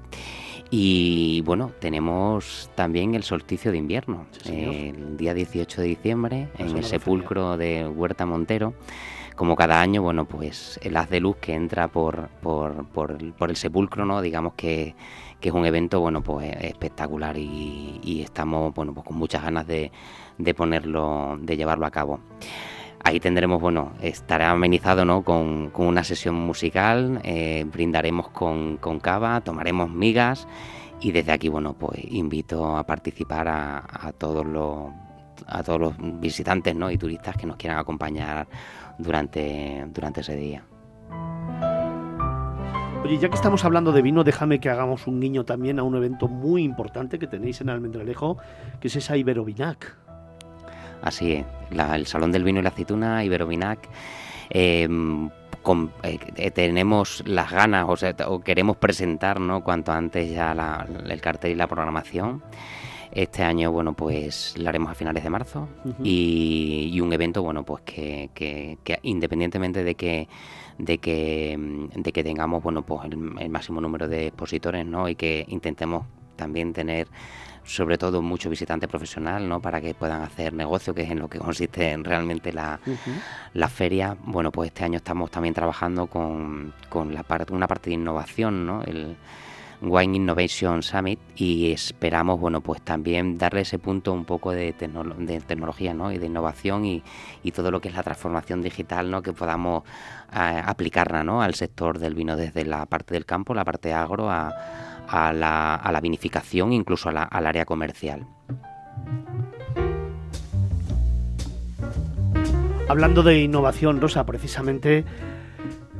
Y 0.69 1.41
bueno, 1.45 1.71
tenemos 1.79 2.69
también 2.75 3.15
el 3.15 3.23
solsticio 3.23 3.71
de 3.71 3.77
invierno, 3.77 4.25
el 4.43 5.15
día 5.15 5.33
18 5.33 5.79
de 5.79 5.87
diciembre, 5.87 6.49
en 6.57 6.75
el 6.75 6.83
sepulcro 6.83 7.55
de 7.55 7.87
Huerta 7.87 8.25
Montero 8.25 8.73
como 9.39 9.55
cada 9.55 9.79
año, 9.79 10.01
bueno, 10.01 10.25
pues 10.25 10.77
el 10.83 10.97
haz 10.97 11.09
de 11.09 11.21
luz 11.21 11.37
que 11.37 11.53
entra 11.53 11.87
por, 11.87 12.27
por, 12.41 13.17
el 13.47 13.55
sepulcro, 13.55 14.03
¿no? 14.03 14.21
Digamos 14.21 14.55
que, 14.55 14.95
es 15.41 15.51
un 15.53 15.65
evento, 15.65 16.01
bueno, 16.01 16.21
pues 16.21 16.53
espectacular 16.59 17.37
y, 17.37 18.01
y 18.03 18.21
estamos, 18.21 18.73
bueno, 18.75 18.93
pues 18.93 19.05
con 19.05 19.15
muchas 19.15 19.41
ganas 19.41 19.65
de, 19.65 19.93
de 20.37 20.53
ponerlo, 20.53 21.37
de 21.39 21.55
llevarlo 21.55 21.85
a 21.85 21.89
cabo. 21.89 22.19
Ahí 23.01 23.21
tendremos, 23.21 23.61
bueno, 23.61 23.93
estará 24.01 24.51
amenizado 24.51 25.05
¿no? 25.05 25.23
con, 25.23 25.71
una 25.73 26.03
sesión 26.03 26.35
musical, 26.35 27.21
eh, 27.23 27.65
brindaremos 27.71 28.27
con, 28.31 28.77
cava, 29.01 29.39
tomaremos 29.39 29.89
migas 29.89 30.49
y 30.99 31.13
desde 31.13 31.31
aquí, 31.31 31.47
bueno, 31.47 31.75
pues 31.75 31.97
invito 32.03 32.75
a 32.75 32.85
participar 32.85 33.47
a, 33.47 34.11
todos 34.17 34.45
los 34.45 34.89
a 35.47 35.63
todos 35.63 35.79
los 35.79 35.93
visitantes 36.19 36.75
¿no? 36.75 36.89
y 36.91 36.97
turistas 36.97 37.35
que 37.37 37.45
nos 37.45 37.57
quieran 37.57 37.79
acompañar 37.79 38.47
durante, 38.97 39.85
durante 39.89 40.21
ese 40.21 40.35
día. 40.35 40.63
Oye, 43.03 43.17
ya 43.17 43.29
que 43.29 43.35
estamos 43.35 43.63
hablando 43.63 43.91
de 43.93 44.01
vino, 44.01 44.23
déjame 44.23 44.59
que 44.59 44.69
hagamos 44.69 45.07
un 45.07 45.21
guiño 45.21 45.45
también 45.45 45.79
a 45.79 45.83
un 45.83 45.95
evento 45.95 46.27
muy 46.27 46.63
importante 46.63 47.17
que 47.17 47.27
tenéis 47.27 47.61
en 47.61 47.69
Almendralejo, 47.69 48.37
que 48.81 48.89
es 48.89 48.95
esa 48.97 49.15
Iberovinac. 49.15 49.95
Así 51.01 51.31
es, 51.31 51.45
el 51.71 52.05
Salón 52.05 52.31
del 52.31 52.43
Vino 52.43 52.59
y 52.59 52.63
la 52.63 52.69
Aceituna, 52.69 53.23
Iberovinac. 53.23 53.87
Em, 54.49 55.29
eh, 56.03 56.51
tenemos 56.51 57.23
las 57.25 57.51
ganas 57.51 57.85
o, 58.27 58.41
queremos 58.41 58.77
presentar 58.77 59.39
¿no? 59.39 59.63
cuanto 59.63 59.91
antes 59.91 60.31
ya 60.31 60.85
el 61.07 61.21
cartel 61.21 61.51
y 61.51 61.55
la 61.55 61.67
programación. 61.67 62.41
Este 63.19 63.43
año, 63.43 63.69
bueno, 63.69 63.91
pues 63.91 64.57
lo 64.57 64.69
haremos 64.69 64.89
a 64.91 64.95
finales 64.95 65.25
de 65.25 65.29
marzo 65.29 65.67
y, 66.01 66.97
un 67.01 67.11
evento, 67.11 67.43
bueno, 67.43 67.65
pues 67.65 67.81
que, 67.81 68.29
que, 68.33 68.99
independientemente 69.03 69.83
de 69.83 69.95
que 69.95 70.29
de 70.77 70.99
que 70.99 71.89
de 71.93 72.13
que 72.13 72.23
tengamos, 72.23 72.63
bueno, 72.63 72.81
pues 72.83 73.03
el, 73.03 73.33
el 73.37 73.49
máximo 73.49 73.81
número 73.81 74.07
de 74.07 74.27
expositores, 74.27 74.85
¿no? 74.85 75.09
Y 75.09 75.15
que 75.15 75.43
intentemos 75.49 76.05
también 76.37 76.71
tener 76.71 77.09
sobre 77.65 77.97
todo 77.97 78.21
mucho 78.21 78.49
visitante 78.49 78.87
profesional, 78.87 79.49
¿no? 79.49 79.61
Para 79.61 79.81
que 79.81 79.93
puedan 79.93 80.21
hacer 80.21 80.53
negocio, 80.53 80.95
que 80.95 81.01
es 81.01 81.11
en 81.11 81.19
lo 81.19 81.27
que 81.27 81.39
consiste 81.39 81.97
realmente 81.97 82.53
la, 82.53 82.79
feria. 83.67 84.15
Bueno, 84.23 84.49
pues 84.49 84.67
este 84.67 84.85
año 84.85 84.95
estamos 84.95 85.29
también 85.29 85.53
trabajando 85.53 86.07
con, 86.07 86.73
la 87.11 87.23
parte, 87.23 87.53
una 87.53 87.67
parte 87.67 87.89
de 87.89 87.95
innovación, 87.95 88.65
¿no? 88.65 88.81
El 88.83 89.17
Wine 89.81 90.17
Innovation 90.17 90.83
Summit 90.83 91.19
y 91.35 91.71
esperamos, 91.71 92.39
bueno, 92.39 92.61
pues 92.61 92.81
también 92.81 93.37
darle 93.37 93.61
ese 93.61 93.79
punto 93.79 94.11
un 94.11 94.25
poco 94.25 94.51
de, 94.51 94.73
tecnología, 94.73 95.93
¿no? 95.93 96.11
Y 96.11 96.17
de 96.17 96.25
innovación 96.25 96.85
y, 96.85 97.03
todo 97.53 97.71
lo 97.71 97.81
que 97.81 97.89
es 97.89 97.95
la 97.95 98.03
transformación 98.03 98.61
digital, 98.61 99.09
¿no? 99.09 99.21
Que 99.21 99.33
podamos 99.33 99.83
eh, 100.33 100.61
aplicarla, 100.63 101.23
¿no? 101.23 101.41
Al 101.41 101.55
sector 101.55 101.99
del 101.99 102.13
vino 102.13 102.35
desde 102.35 102.65
la 102.65 102.85
parte 102.85 103.13
del 103.13 103.25
campo, 103.25 103.53
la 103.53 103.65
parte 103.65 103.93
agro, 103.93 104.29
a 104.29 104.53
la, 105.33 105.75
a 105.75 105.91
la 105.91 106.01
vinificación, 106.01 106.73
incluso 106.73 107.09
al 107.09 107.47
área 107.47 107.65
comercial. 107.65 108.27
Hablando 112.89 113.21
de 113.21 113.39
innovación, 113.41 114.01
Rosa, 114.01 114.25
precisamente 114.25 115.05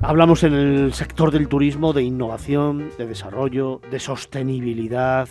hablamos 0.01 0.43
en 0.43 0.53
el 0.53 0.93
sector 0.93 1.31
del 1.31 1.47
turismo 1.47 1.93
de 1.93 2.03
innovación, 2.03 2.91
de 2.97 3.05
desarrollo, 3.05 3.81
de 3.91 3.99
sostenibilidad, 3.99 5.27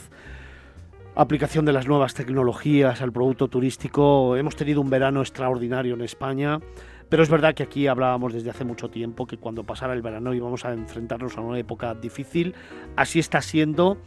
aplicación 1.15 1.65
de 1.65 1.73
las 1.73 1.87
nuevas 1.87 2.15
tecnologías 2.15 3.01
al 3.03 3.13
producto 3.13 3.49
turístico. 3.49 4.37
Hemos 4.37 4.57
tenido 4.57 4.81
un 4.81 4.91
verano 4.91 5.21
extraordinario 5.21 5.95
en 5.95 6.03
España 6.03 6.61
Pero 7.09 7.23
es 7.23 7.31
verdad 7.31 7.55
que 7.55 7.63
aquí 7.63 7.87
hablábamos 7.87 8.35
desde 8.35 8.51
hace 8.51 8.65
mucho 8.65 8.91
tiempo 8.91 9.27
que 9.27 9.39
cuando 9.39 9.65
pasara 9.65 9.95
el 9.95 10.03
verano 10.03 10.35
íbamos 10.35 10.65
a 10.65 10.73
enfrentarnos 10.73 11.39
a 11.39 11.41
una 11.41 11.59
época 11.59 11.95
difícil. 11.95 12.55
Así 12.97 13.19
está 13.19 13.41
siendo. 13.41 13.99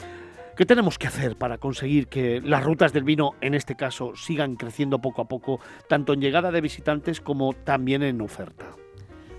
¿Qué 0.56 0.66
tenemos 0.66 1.00
que 1.00 1.08
hacer 1.08 1.36
para 1.36 1.58
conseguir 1.58 2.08
que 2.08 2.42
las 2.42 2.64
rutas 2.64 2.94
del 2.94 3.04
vino, 3.04 3.34
en 3.42 3.56
este 3.56 3.76
caso, 3.76 4.16
sigan 4.16 4.56
creciendo 4.56 5.00
poco 5.00 5.24
a 5.24 5.28
poco, 5.28 5.60
tanto 5.90 6.14
en 6.14 6.22
llegada 6.22 6.52
de 6.52 6.62
visitantes 6.62 7.22
como 7.22 7.54
también 7.54 8.04
en 8.04 8.22
oferta? 8.22 8.71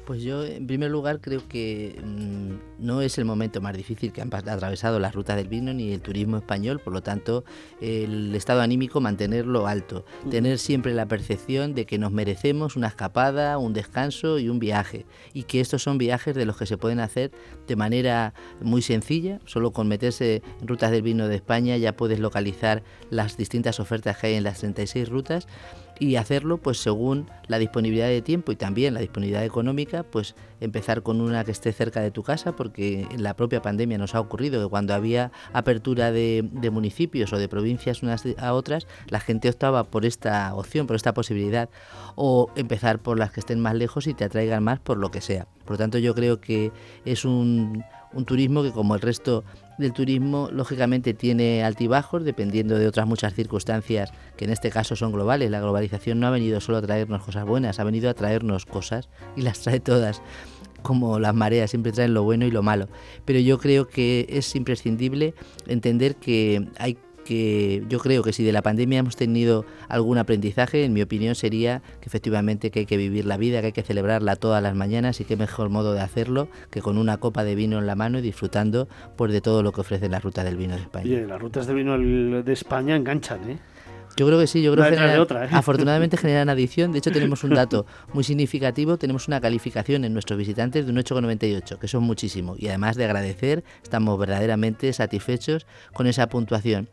Pues 0.05 0.23
yo, 0.23 0.45
en 0.45 0.67
primer 0.67 0.91
lugar, 0.91 1.21
creo 1.21 1.47
que 1.49 2.01
mm, 2.05 2.85
no 2.85 3.03
es 3.03 3.19
el 3.19 3.25
momento 3.25 3.61
más 3.61 3.77
difícil 3.77 4.13
que 4.13 4.21
han 4.21 4.35
atravesado 4.35 4.99
las 4.99 5.15
rutas 5.15 5.37
del 5.37 5.47
vino 5.47 5.73
ni 5.73 5.93
el 5.93 6.01
turismo 6.01 6.37
español, 6.37 6.81
por 6.81 6.93
lo 6.93 7.03
tanto, 7.03 7.45
el 7.81 8.35
estado 8.35 8.63
anímico 8.63 9.01
mantenerlo 9.01 9.69
alto, 9.69 10.05
tener 10.29 10.59
siempre 10.59 10.93
la 10.93 11.07
percepción 11.07 11.75
de 11.75 11.87
que 11.87 11.99
nos 11.99 12.11
merecemos 12.11 12.75
una 12.75 12.89
escapada, 12.89 13.59
un 13.59 13.75
descanso 13.75 14.41
y 14.41 14.49
un 14.49 14.59
viaje, 14.59 15.07
y 15.35 15.45
que 15.45 15.61
estos 15.61 15.85
son 15.85 15.99
viajes 15.99 16.35
de 16.35 16.47
los 16.47 16.57
que 16.57 16.67
se 16.67 16.77
pueden 16.77 16.99
hacer 16.99 17.31
de 17.69 17.77
manera 17.77 18.35
muy 18.61 18.83
sencilla, 18.83 19.39
solo 19.45 19.73
con 19.73 19.87
meterse 19.87 20.43
en 20.61 20.67
rutas 20.67 20.91
del 20.91 21.03
vino 21.03 21.29
de 21.29 21.37
España 21.37 21.77
ya 21.77 21.97
puedes 21.97 22.19
localizar 22.19 22.83
las 23.11 23.37
distintas 23.37 23.79
ofertas 23.79 24.19
que 24.19 24.29
hay 24.29 24.35
en 24.35 24.45
las 24.45 24.59
36 24.59 25.09
rutas 25.09 25.47
y 26.03 26.17
hacerlo 26.17 26.59
pues 26.59 26.79
según 26.79 27.31
la 27.47 27.61
disponibilidad 27.61 28.09
de 28.09 28.23
tiempo 28.23 28.51
y 28.51 28.57
también 28.57 28.93
la 28.93 28.99
disponibilidad 28.99 29.45
económica, 29.45 30.03
pues 30.03 30.35
empezar 30.59 31.05
con 31.05 31.21
una 31.21 31.45
que 31.45 31.53
esté 31.53 31.73
cerca 31.73 32.01
de 32.01 32.11
tu 32.11 32.25
casa, 32.25 32.57
porque 32.57 33.07
en 33.13 33.23
la 33.23 33.37
propia 33.37 33.63
pandemia 33.63 33.99
nos 33.99 34.17
ha 34.17 34.21
ocurrido 34.21 34.61
que 34.61 34.69
cuando 34.69 34.95
había 34.95 35.31
apertura 35.53 36.11
de, 36.11 36.43
municipios 36.73 37.33
o 37.33 37.39
de 37.39 37.49
provincias 37.49 38.03
unas 38.03 38.25
a 38.37 38.53
otras, 38.53 38.89
la 39.11 39.21
gente 39.21 39.49
optaba 39.49 39.85
por 39.85 40.05
esta 40.05 40.53
opción, 40.57 40.89
por 40.89 40.97
esta 40.97 41.15
posibilidad, 41.15 41.71
o 42.17 42.51
empezar 42.57 42.99
por 42.99 43.17
las 43.17 43.31
que 43.31 43.39
estén 43.39 43.61
más 43.61 43.77
lejos 43.77 44.09
y 44.09 44.15
te 44.15 44.25
atraigan 44.25 44.65
más 44.65 44.81
por 44.81 44.99
lo 44.99 45.13
que 45.13 45.21
sea. 45.21 45.47
Por 45.65 45.73
lo 45.73 45.79
tanto, 45.79 45.99
yo 45.99 46.17
creo 46.17 46.41
que 46.41 46.73
es 47.05 47.25
un, 47.25 47.85
un 48.13 48.25
turismo 48.25 48.65
que 48.65 48.73
como 48.73 48.97
el 48.97 49.01
resto 49.01 49.45
del 49.79 49.93
turismo 49.93 50.49
lógicamente 50.53 51.15
tiene 51.15 51.65
altibajos 51.65 52.25
dependiendo 52.25 52.79
de 52.79 52.87
otras 52.87 53.07
muchas 53.07 53.35
circunstancias 53.35 54.13
que 54.37 54.45
en 54.45 54.51
este 54.51 54.71
caso 54.71 54.97
son 54.97 55.13
globales. 55.13 55.51
La 55.51 55.61
globalización 55.61 56.21
no 56.21 56.27
ha 56.27 56.31
venido 56.31 56.61
solo 56.61 56.79
a 56.79 56.83
traernos 56.83 57.23
cosas 57.23 57.45
buenas, 57.45 57.79
ha 57.79 57.85
venido 57.85 58.11
a 58.11 58.15
traernos 58.15 58.67
cosas 58.67 59.09
y 59.37 59.43
las 59.43 59.61
trae 59.61 59.81
todas 59.81 60.23
como 60.83 61.19
las 61.19 61.35
mareas, 61.35 61.71
siempre 61.71 61.93
traen 61.93 62.13
lo 62.13 62.25
bueno 62.25 62.45
y 62.45 62.51
lo 62.51 62.63
malo. 62.63 62.89
Pero 63.25 63.39
yo 63.39 63.59
creo 63.59 63.89
que 63.89 64.27
es 64.29 64.55
imprescindible 64.57 65.35
entender 65.67 66.17
que 66.17 66.69
hay 66.79 66.99
que 67.25 67.83
yo 67.89 67.99
creo 67.99 68.23
que 68.23 68.33
si 68.33 68.45
de 68.45 68.53
la 68.53 68.63
pandemia 68.63 68.99
hemos 68.99 69.17
tenido 69.17 69.65
algún 69.89 70.19
aprendizaje, 70.19 70.85
en 70.85 70.93
mi 70.93 71.03
opinión 71.03 71.35
sería 71.35 71.83
que 72.01 72.07
efectivamente 72.07 72.71
que 72.71 72.81
hay 72.81 72.87
que 72.87 72.97
vivir 72.97 73.25
la 73.25 73.37
vida, 73.37 73.61
que 73.61 73.67
hay 73.67 73.73
que 73.73 73.83
celebrarla 73.83 74.37
todas 74.37 74.63
las 74.63 74.75
mañanas 74.75 75.21
y 75.21 75.25
qué 75.25 75.37
mejor 75.37 75.69
modo 75.69 75.93
de 75.93 76.01
hacerlo 76.01 76.49
que 76.71 76.83
con 76.83 76.99
una 76.99 77.19
copa 77.19 77.45
de 77.45 77.55
vino 77.55 77.79
en 77.79 77.87
la 77.87 77.95
mano 77.95 78.19
y 78.19 78.23
disfrutando 78.23 78.89
pues, 79.17 79.33
de 79.33 79.41
todo 79.41 79.63
lo 79.63 79.73
que 79.73 79.81
ofrece 79.81 80.09
la 80.09 80.21
ruta 80.21 80.45
del 80.45 80.57
vino 80.57 80.75
de 80.75 80.83
España. 80.83 81.21
las 81.27 81.41
rutas 81.41 81.67
de 81.67 81.75
vino 81.75 81.99
de 81.99 82.53
España 82.53 82.97
enganchan, 82.97 83.51
¿eh? 83.51 83.59
Yo 84.17 84.27
creo 84.27 84.39
que 84.39 84.47
sí, 84.47 84.63
yo 84.63 84.73
creo 84.73 84.89
que 84.89 84.95
¿eh? 84.95 85.49
afortunadamente 85.53 86.17
generan 86.17 86.49
adición. 86.49 86.93
De 86.93 86.99
hecho, 86.99 87.11
tenemos 87.11 87.45
un 87.45 87.51
dato 87.55 87.87
muy 88.13 88.25
significativo. 88.25 88.99
Tenemos 88.99 89.29
una 89.29 89.41
calificación 89.41 90.05
en 90.05 90.13
nuestros 90.13 90.39
visitantes 90.39 90.85
de 90.85 90.93
un 90.93 90.99
8,98, 90.99 91.79
que 91.79 91.89
son 91.89 92.03
muchísimo. 92.03 92.55
Y 92.59 92.69
además 92.69 92.97
de 92.97 93.05
agradecer, 93.05 93.65
estamos 93.83 94.19
verdaderamente 94.19 94.93
satisfechos 94.93 95.67
con 95.93 96.07
esa 96.07 96.29
puntuación. 96.29 96.89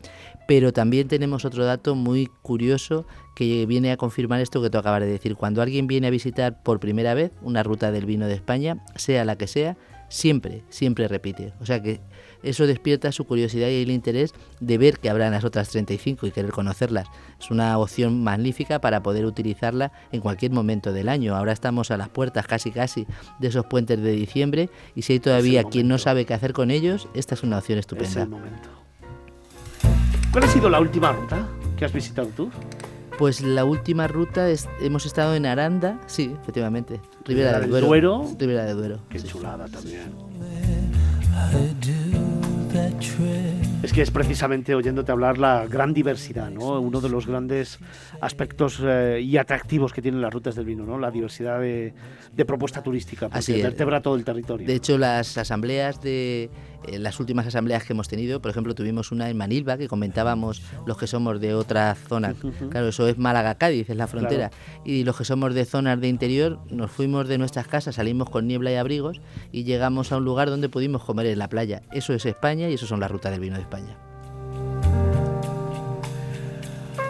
Pero 0.48 0.72
también 0.72 1.08
tenemos 1.08 1.44
otro 1.44 1.64
dato 1.64 1.94
muy 1.94 2.26
curioso 2.42 3.06
que 3.36 3.66
viene 3.66 3.92
a 3.92 3.96
confirmar 3.96 4.40
esto 4.40 4.62
que 4.62 4.70
tú 4.70 4.78
acabas 4.78 5.00
de 5.00 5.06
decir. 5.06 5.36
Cuando 5.36 5.62
alguien 5.62 5.86
viene 5.86 6.06
a 6.06 6.10
visitar 6.10 6.62
por 6.62 6.80
primera 6.80 7.14
vez 7.14 7.32
una 7.42 7.62
ruta 7.62 7.92
del 7.92 8.06
vino 8.06 8.26
de 8.26 8.34
España, 8.34 8.84
sea 8.96 9.24
la 9.24 9.36
que 9.36 9.46
sea, 9.46 9.76
siempre, 10.08 10.64
siempre 10.68 11.08
repite. 11.08 11.54
O 11.60 11.66
sea 11.66 11.80
que 11.82 12.00
eso 12.42 12.66
despierta 12.66 13.12
su 13.12 13.24
curiosidad 13.24 13.68
y 13.68 13.82
el 13.82 13.90
interés 13.90 14.34
de 14.60 14.78
ver 14.78 14.98
que 14.98 15.10
habrá 15.10 15.26
en 15.26 15.32
las 15.32 15.44
otras 15.44 15.68
35 15.70 16.26
y 16.26 16.30
querer 16.30 16.50
conocerlas. 16.52 17.08
Es 17.40 17.50
una 17.50 17.76
opción 17.78 18.22
magnífica 18.22 18.80
para 18.80 19.02
poder 19.02 19.26
utilizarla 19.26 19.92
en 20.12 20.20
cualquier 20.20 20.52
momento 20.52 20.92
del 20.92 21.08
año. 21.08 21.36
Ahora 21.36 21.52
estamos 21.52 21.90
a 21.90 21.96
las 21.96 22.08
puertas 22.08 22.46
casi 22.46 22.70
casi 22.70 23.06
de 23.38 23.48
esos 23.48 23.66
puentes 23.66 24.00
de 24.00 24.12
diciembre 24.12 24.70
y 24.94 25.02
si 25.02 25.14
hay 25.14 25.20
todavía 25.20 25.64
quien 25.64 25.88
no 25.88 25.98
sabe 25.98 26.24
qué 26.24 26.34
hacer 26.34 26.52
con 26.52 26.70
ellos, 26.70 27.08
esta 27.14 27.34
es 27.34 27.42
una 27.42 27.58
opción 27.58 27.78
estupenda. 27.78 28.10
Es 28.10 28.16
el 28.16 28.28
momento. 28.28 28.68
¿Cuál 30.32 30.44
ha 30.44 30.48
sido 30.48 30.70
la 30.70 30.80
última 30.80 31.12
ruta 31.12 31.48
que 31.76 31.84
has 31.84 31.92
visitado 31.92 32.28
tú? 32.28 32.50
Pues 33.18 33.42
la 33.42 33.64
última 33.64 34.06
ruta 34.06 34.48
es, 34.48 34.68
hemos 34.80 35.04
estado 35.04 35.34
en 35.34 35.44
Aranda, 35.44 36.00
sí, 36.06 36.34
efectivamente. 36.40 37.00
Ribera, 37.24 37.60
del 37.60 37.68
Duero. 37.68 38.24
Ribera 38.38 38.64
del 38.64 38.76
Duero. 38.76 39.00
Qué 39.10 39.20
chulada 39.22 39.66
también. 39.68 40.10
Es 43.82 43.92
que 43.92 44.02
es 44.02 44.10
precisamente 44.10 44.74
oyéndote 44.74 45.10
hablar 45.10 45.38
la 45.38 45.66
gran 45.66 45.94
diversidad, 45.94 46.50
¿no? 46.50 46.80
Uno 46.80 47.00
de 47.00 47.08
los 47.08 47.26
grandes 47.26 47.78
aspectos 48.20 48.80
eh, 48.84 49.20
y 49.22 49.36
atractivos 49.36 49.92
que 49.92 50.02
tienen 50.02 50.20
las 50.20 50.32
rutas 50.32 50.54
del 50.54 50.66
vino, 50.66 50.84
¿no? 50.84 50.98
La 50.98 51.10
diversidad 51.10 51.60
de, 51.60 51.94
propuesta 52.46 52.82
turística, 52.82 53.26
porque 53.26 53.38
Así 53.38 53.62
vertebra 53.62 54.00
todo 54.02 54.16
el 54.16 54.24
territorio. 54.24 54.66
De 54.66 54.74
hecho, 54.74 54.98
las 54.98 55.38
asambleas 55.38 56.00
de 56.00 56.50
eh, 56.86 56.98
las 56.98 57.20
últimas 57.20 57.46
asambleas 57.46 57.84
que 57.84 57.92
hemos 57.92 58.08
tenido, 58.08 58.40
por 58.40 58.50
ejemplo, 58.50 58.74
tuvimos 58.74 59.12
una 59.12 59.28
en 59.28 59.36
Manilva 59.36 59.76
que 59.76 59.88
comentábamos 59.88 60.62
los 60.86 60.96
que 60.96 61.06
somos 61.06 61.40
de 61.40 61.54
otra 61.54 61.94
zona. 61.94 62.34
Claro, 62.70 62.88
eso 62.88 63.08
es 63.08 63.18
Málaga-Cádiz, 63.18 63.90
es 63.90 63.96
la 63.96 64.06
frontera. 64.06 64.50
Y 64.84 65.04
los 65.04 65.16
que 65.16 65.24
somos 65.24 65.54
de 65.54 65.64
zonas 65.64 66.00
de 66.00 66.08
interior, 66.08 66.58
nos 66.70 66.90
fuimos 66.90 67.26
de 67.26 67.38
nuestras 67.38 67.66
casas, 67.66 67.96
salimos 67.96 68.30
con 68.30 68.46
niebla 68.46 68.70
y 68.70 68.76
abrigos 68.76 69.20
y 69.50 69.64
llegamos 69.64 70.12
a 70.12 70.18
un 70.18 70.24
lugar 70.24 70.50
donde 70.50 70.68
pudimos 70.68 71.02
comer 71.02 71.26
en 71.26 71.38
la 71.38 71.48
playa. 71.48 71.82
Eso 71.92 72.12
es 72.12 72.26
España 72.26 72.68
y 72.68 72.74
eso 72.74 72.86
son 72.86 73.00
las 73.00 73.10
rutas 73.10 73.32
del 73.32 73.40
vino 73.40 73.56
de 73.56 73.62
España. 73.62 73.96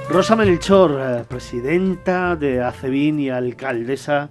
Rosa 0.09 0.35
Melchor, 0.35 0.99
eh, 1.01 1.25
presidenta 1.29 2.35
de 2.35 2.63
ACEBIN 2.63 3.21
y 3.21 3.31
alcaldesa 3.31 4.29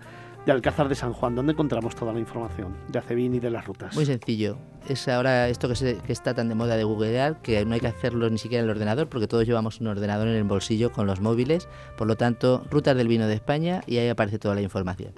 de 0.49 0.53
Alcázar 0.53 0.89
de 0.89 0.95
San 0.95 1.13
Juan. 1.13 1.35
¿Dónde 1.35 1.51
encontramos 1.51 1.95
toda 1.95 2.11
la 2.11 2.19
información 2.19 2.73
de 2.87 2.97
Acebin 2.97 3.35
y 3.35 3.39
de 3.39 3.51
las 3.51 3.67
rutas? 3.67 3.93
Muy 3.93 4.07
sencillo. 4.07 4.57
Es 4.87 5.07
ahora 5.07 5.47
esto 5.47 5.69
que, 5.69 6.01
está 6.07 6.33
tan 6.33 6.49
de 6.49 6.55
moda 6.55 6.75
de 6.75 6.83
googlear 6.83 7.39
que 7.43 7.63
no 7.65 7.75
hay 7.75 7.79
que 7.79 7.85
hacerlo 7.85 8.27
ni 8.31 8.39
siquiera 8.39 8.63
en 8.63 8.69
el 8.69 8.75
ordenador 8.75 9.09
porque 9.09 9.27
todos 9.27 9.45
llevamos 9.45 9.79
un 9.79 9.85
ordenador 9.85 10.27
en 10.27 10.33
el 10.33 10.43
bolsillo 10.45 10.91
con 10.91 11.05
los 11.05 11.21
móviles. 11.21 11.67
Por 11.99 12.07
lo 12.07 12.15
tanto, 12.15 12.65
rutas 12.71 12.97
del 12.97 13.07
vino 13.07 13.27
de 13.27 13.35
España 13.35 13.81
y 13.85 13.97
ahí 13.97 14.09
aparece 14.09 14.39
toda 14.39 14.55
la 14.55 14.61
información. 14.61 15.11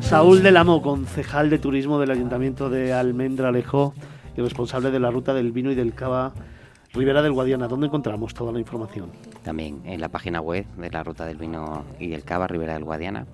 Saúl 0.00 0.42
del 0.42 0.56
Amo, 0.56 0.82
concejal 0.82 1.48
de 1.48 1.60
turismo 1.60 2.00
del 2.00 2.10
Ayuntamiento 2.10 2.70
de 2.70 2.92
Almendralejo 2.92 3.94
y 4.36 4.40
responsable 4.40 4.90
de 4.90 4.98
la 4.98 5.12
ruta 5.12 5.32
del 5.32 5.52
vino 5.52 5.70
y 5.70 5.76
del 5.76 5.94
cava 5.94 6.32
Ribera 6.94 7.22
del 7.22 7.32
Guadiana, 7.32 7.68
¿dónde 7.68 7.86
encontramos 7.86 8.34
toda 8.34 8.52
la 8.52 8.58
información? 8.58 9.10
También 9.42 9.80
en 9.86 10.00
la 10.00 10.10
página 10.10 10.42
web 10.42 10.66
de 10.76 10.90
la 10.90 11.02
Ruta 11.02 11.24
del 11.24 11.38
Vino 11.38 11.84
y 11.98 12.08
del 12.08 12.22
Cava, 12.22 12.46
Ribera 12.46 12.74
del 12.74 12.84
Guadiana. 12.84 13.26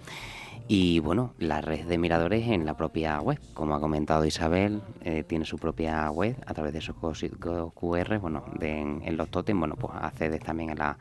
Y 0.68 1.00
bueno, 1.00 1.32
la 1.38 1.60
red 1.60 1.86
de 1.86 1.98
miradores 1.98 2.46
en 2.46 2.66
la 2.66 2.76
propia 2.76 3.20
web. 3.20 3.40
Como 3.54 3.74
ha 3.74 3.80
comentado 3.80 4.24
Isabel, 4.26 4.80
eh, 5.02 5.24
tiene 5.24 5.44
su 5.44 5.56
propia 5.56 6.08
web 6.10 6.36
a 6.46 6.54
través 6.54 6.72
de 6.72 6.78
esos 6.78 6.94
códigos 6.96 7.72
QR, 7.72 8.18
bueno, 8.18 8.44
en, 8.60 9.16
los 9.16 9.28
totem, 9.28 9.58
bueno, 9.58 9.74
pues 9.74 9.92
accedes 9.98 10.40
también 10.40 10.70
a, 10.70 10.74
la, 10.74 10.98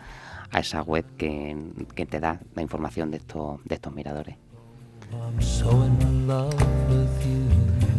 a 0.51 0.59
esa 0.59 0.81
web 0.81 1.05
que, 1.15 1.55
que 1.93 2.05
te 2.07 2.19
da 2.19 2.39
la 2.55 2.61
información 2.63 3.11
de 3.11 3.17
estos, 3.17 3.63
de 3.65 3.75
estos 3.75 3.93
miradores. 3.93 4.35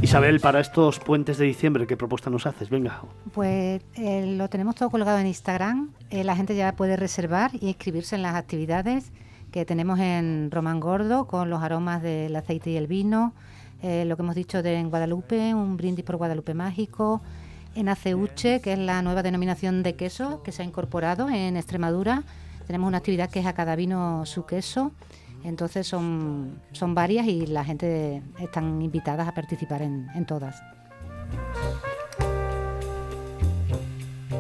Isabel, 0.01 0.39
para 0.39 0.61
estos 0.61 1.01
puentes 1.01 1.39
de 1.39 1.47
diciembre, 1.47 1.87
¿qué 1.89 1.97
propuesta 1.97 2.31
nos 2.31 2.47
haces? 2.47 2.71
Venga. 2.71 3.03
Pues 3.33 3.83
eh, 3.97 4.37
lo 4.37 4.49
tenemos 4.49 4.77
todo 4.77 4.91
colgado 4.91 5.19
en 5.19 5.27
Instagram. 5.27 5.91
Eh, 6.11 6.23
la 6.23 6.37
gente 6.37 6.55
ya 6.55 6.73
puede 6.77 6.97
reservar 6.97 7.51
y 7.55 7.67
inscribirse 7.67 8.15
en 8.15 8.23
las 8.23 8.37
actividades 8.37 9.11
que 9.51 9.65
tenemos 9.65 9.99
en 9.99 10.51
Román 10.53 10.79
Gordo 10.79 11.27
con 11.27 11.51
los 11.51 11.63
aromas 11.63 12.01
del 12.01 12.35
aceite 12.37 12.71
y 12.71 12.77
el 12.77 12.87
vino. 12.87 13.35
Eh, 13.83 14.05
lo 14.05 14.17
que 14.17 14.23
hemos 14.23 14.37
dicho 14.37 14.63
de 14.63 14.75
en 14.75 14.89
Guadalupe, 14.89 15.53
un 15.55 15.77
brindis 15.77 16.05
por 16.05 16.17
Guadalupe 16.17 16.55
mágico. 16.55 17.21
En 17.75 17.89
Aceuche, 17.89 18.61
que 18.61 18.75
es 18.75 18.79
la 18.79 19.03
nueva 19.03 19.23
denominación 19.25 19.83
de 19.83 19.97
queso 19.97 20.43
que 20.45 20.53
se 20.53 20.63
ha 20.63 20.65
incorporado 20.65 21.29
en 21.29 21.57
Extremadura. 21.57 22.23
Tenemos 22.67 22.87
una 22.87 22.99
actividad 22.99 23.31
que 23.31 23.41
es 23.41 23.47
a 23.47 23.53
cada 23.53 23.75
vino 23.75 24.25
su 24.27 24.47
queso. 24.47 24.93
Entonces 25.45 25.87
son, 25.87 26.61
son 26.73 26.95
varias 26.95 27.27
y 27.27 27.47
la 27.47 27.65
gente 27.65 28.23
están 28.41 28.83
invitadas 28.83 29.29
a 29.29 29.35
participar 29.35 29.83
en, 29.83 30.27
todas. 30.27 30.61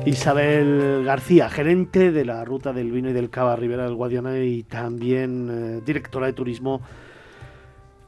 Isabel 0.05 1.05
García, 1.05 1.49
gerente 1.51 2.13
de 2.13 2.25
la 2.25 2.45
Ruta 2.45 2.73
del 2.73 2.91
Vino 2.91 3.11
y 3.11 3.13
del 3.13 3.31
Cava 3.31 3.57
Ribera 3.57 3.85
del 3.85 3.95
Guadiana 3.95 4.39
y 4.39 4.63
también 4.63 5.49
eh, 5.51 5.83
directora 5.85 6.27
de 6.27 6.33
turismo 6.33 6.81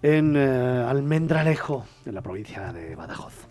en 0.03 0.35
eh, 0.37 0.85
Almendralejo, 0.89 1.85
en 2.07 2.15
la 2.15 2.23
provincia 2.23 2.73
de 2.73 2.95
Badajoz. 2.97 3.47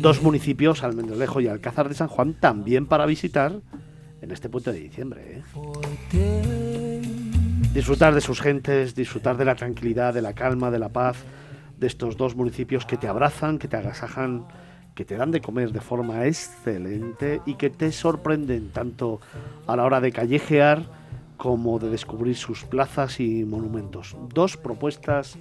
Dos 0.00 0.22
municipios, 0.22 0.82
Almendralejo 0.82 1.40
y 1.40 1.46
Alcázar 1.46 1.88
de 1.88 1.94
San 1.94 2.08
Juan, 2.08 2.34
también 2.34 2.86
para 2.86 3.06
visitar 3.06 3.60
en 4.22 4.30
este 4.30 4.48
puente 4.48 4.72
de 4.72 4.80
diciembre. 4.80 5.42
¿eh? 6.12 6.69
Disfrutar 7.72 8.14
de 8.14 8.20
sus 8.20 8.40
gentes, 8.40 8.94
disfrutar 8.94 9.36
de 9.36 9.44
la 9.44 9.54
tranquilidad, 9.54 10.12
de 10.12 10.22
la 10.22 10.32
calma, 10.32 10.70
de 10.70 10.78
la 10.78 10.88
paz 10.88 11.24
de 11.78 11.86
estos 11.86 12.16
dos 12.16 12.36
municipios 12.36 12.84
que 12.84 12.96
te 12.96 13.08
abrazan, 13.08 13.58
que 13.58 13.68
te 13.68 13.76
agasajan, 13.76 14.44
que 14.94 15.04
te 15.04 15.16
dan 15.16 15.30
de 15.30 15.40
comer 15.40 15.72
de 15.72 15.80
forma 15.80 16.26
excelente 16.26 17.40
y 17.46 17.54
que 17.54 17.70
te 17.70 17.90
sorprenden 17.92 18.70
tanto 18.70 19.20
a 19.66 19.76
la 19.76 19.84
hora 19.84 20.00
de 20.00 20.12
callejear 20.12 20.82
como 21.36 21.78
de 21.78 21.88
descubrir 21.88 22.36
sus 22.36 22.64
plazas 22.64 23.18
y 23.18 23.44
monumentos. 23.44 24.16
Dos 24.34 24.56
propuestas 24.58 25.38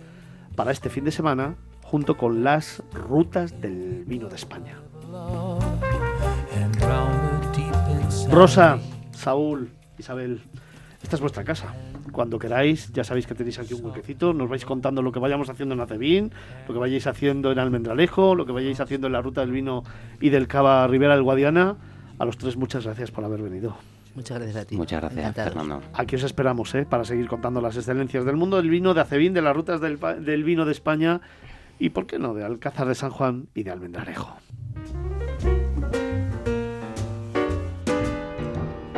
para 0.56 0.72
este 0.72 0.89
fin 0.89 1.04
de 1.04 1.12
semana 1.12 1.56
junto 1.84 2.15
con 2.15 2.44
las 2.44 2.84
rutas 2.94 3.60
del 3.60 4.06
vino 4.06 4.30
de 4.30 4.36
España. 4.36 4.80
Rosa, 8.32 8.78
Saúl, 9.12 9.72
Isabel, 9.98 10.42
esta 11.02 11.15
es 11.15 11.22
vuestra 11.22 11.44
casa. 11.44 11.74
Cuando 12.12 12.39
queráis, 12.39 12.91
ya 12.93 13.04
sabéis 13.04 13.28
que 13.28 13.36
tenéis 13.36 13.60
aquí 13.60 13.74
un 13.74 13.86
huequecito, 13.86 14.34
nos 14.34 14.50
vais 14.50 14.65
contando 14.65 15.02
lo 15.02 15.12
que 15.12 15.19
vayamos 15.19 15.50
haciendo 15.50 15.76
en 15.76 15.82
Acevín, 15.82 16.32
lo 16.67 16.74
que 16.74 16.80
vayáis 16.80 17.08
haciendo 17.08 17.52
en 17.52 17.60
Almendralejo, 17.60 18.36
lo 18.36 18.45
que 18.45 18.52
vayáis 18.52 18.80
haciendo 18.80 19.08
en 19.08 19.13
la 19.13 19.22
ruta 19.22 19.41
del 19.41 19.52
vino 19.52 19.84
y 20.22 20.30
del 20.30 20.48
Cava 20.48 20.88
Rivera 20.88 21.15
del 21.15 21.24
Guadiana. 21.24 21.78
A 22.17 22.26
los 22.26 22.38
tres, 22.38 22.58
muchas 22.58 22.86
gracias 22.86 23.12
por 23.12 23.24
haber 23.24 23.41
venido. 23.41 23.78
Muchas 24.15 24.38
gracias 24.38 24.63
a 24.63 24.65
ti. 24.65 24.76
Muchas 24.76 25.02
gracias, 25.02 25.36
Fernando. 25.36 25.82
Aquí 25.93 26.15
os 26.15 26.24
esperamos 26.24 26.74
¿eh? 26.76 26.86
para 26.89 27.06
seguir 27.06 27.28
contando 27.28 27.62
las 27.62 27.78
excelencias 27.78 28.26
del 28.26 28.36
mundo 28.36 28.58
del 28.58 28.69
vino, 28.69 28.93
de 28.93 29.02
Acevín, 29.02 29.34
de 29.34 29.41
las 29.41 29.56
rutas 29.56 29.80
del, 29.80 30.00
del 30.00 30.43
vino 30.43 30.65
de 30.65 30.72
España 30.72 31.22
y, 31.80 31.89
¿por 31.89 32.06
qué 32.06 32.19
no?, 32.19 32.34
de 32.34 32.43
Alcázar 32.43 32.88
de 32.88 32.95
San 32.95 33.12
Juan 33.12 33.48
y 33.56 33.63
de 33.63 33.72
Almendralejo. 33.72 34.36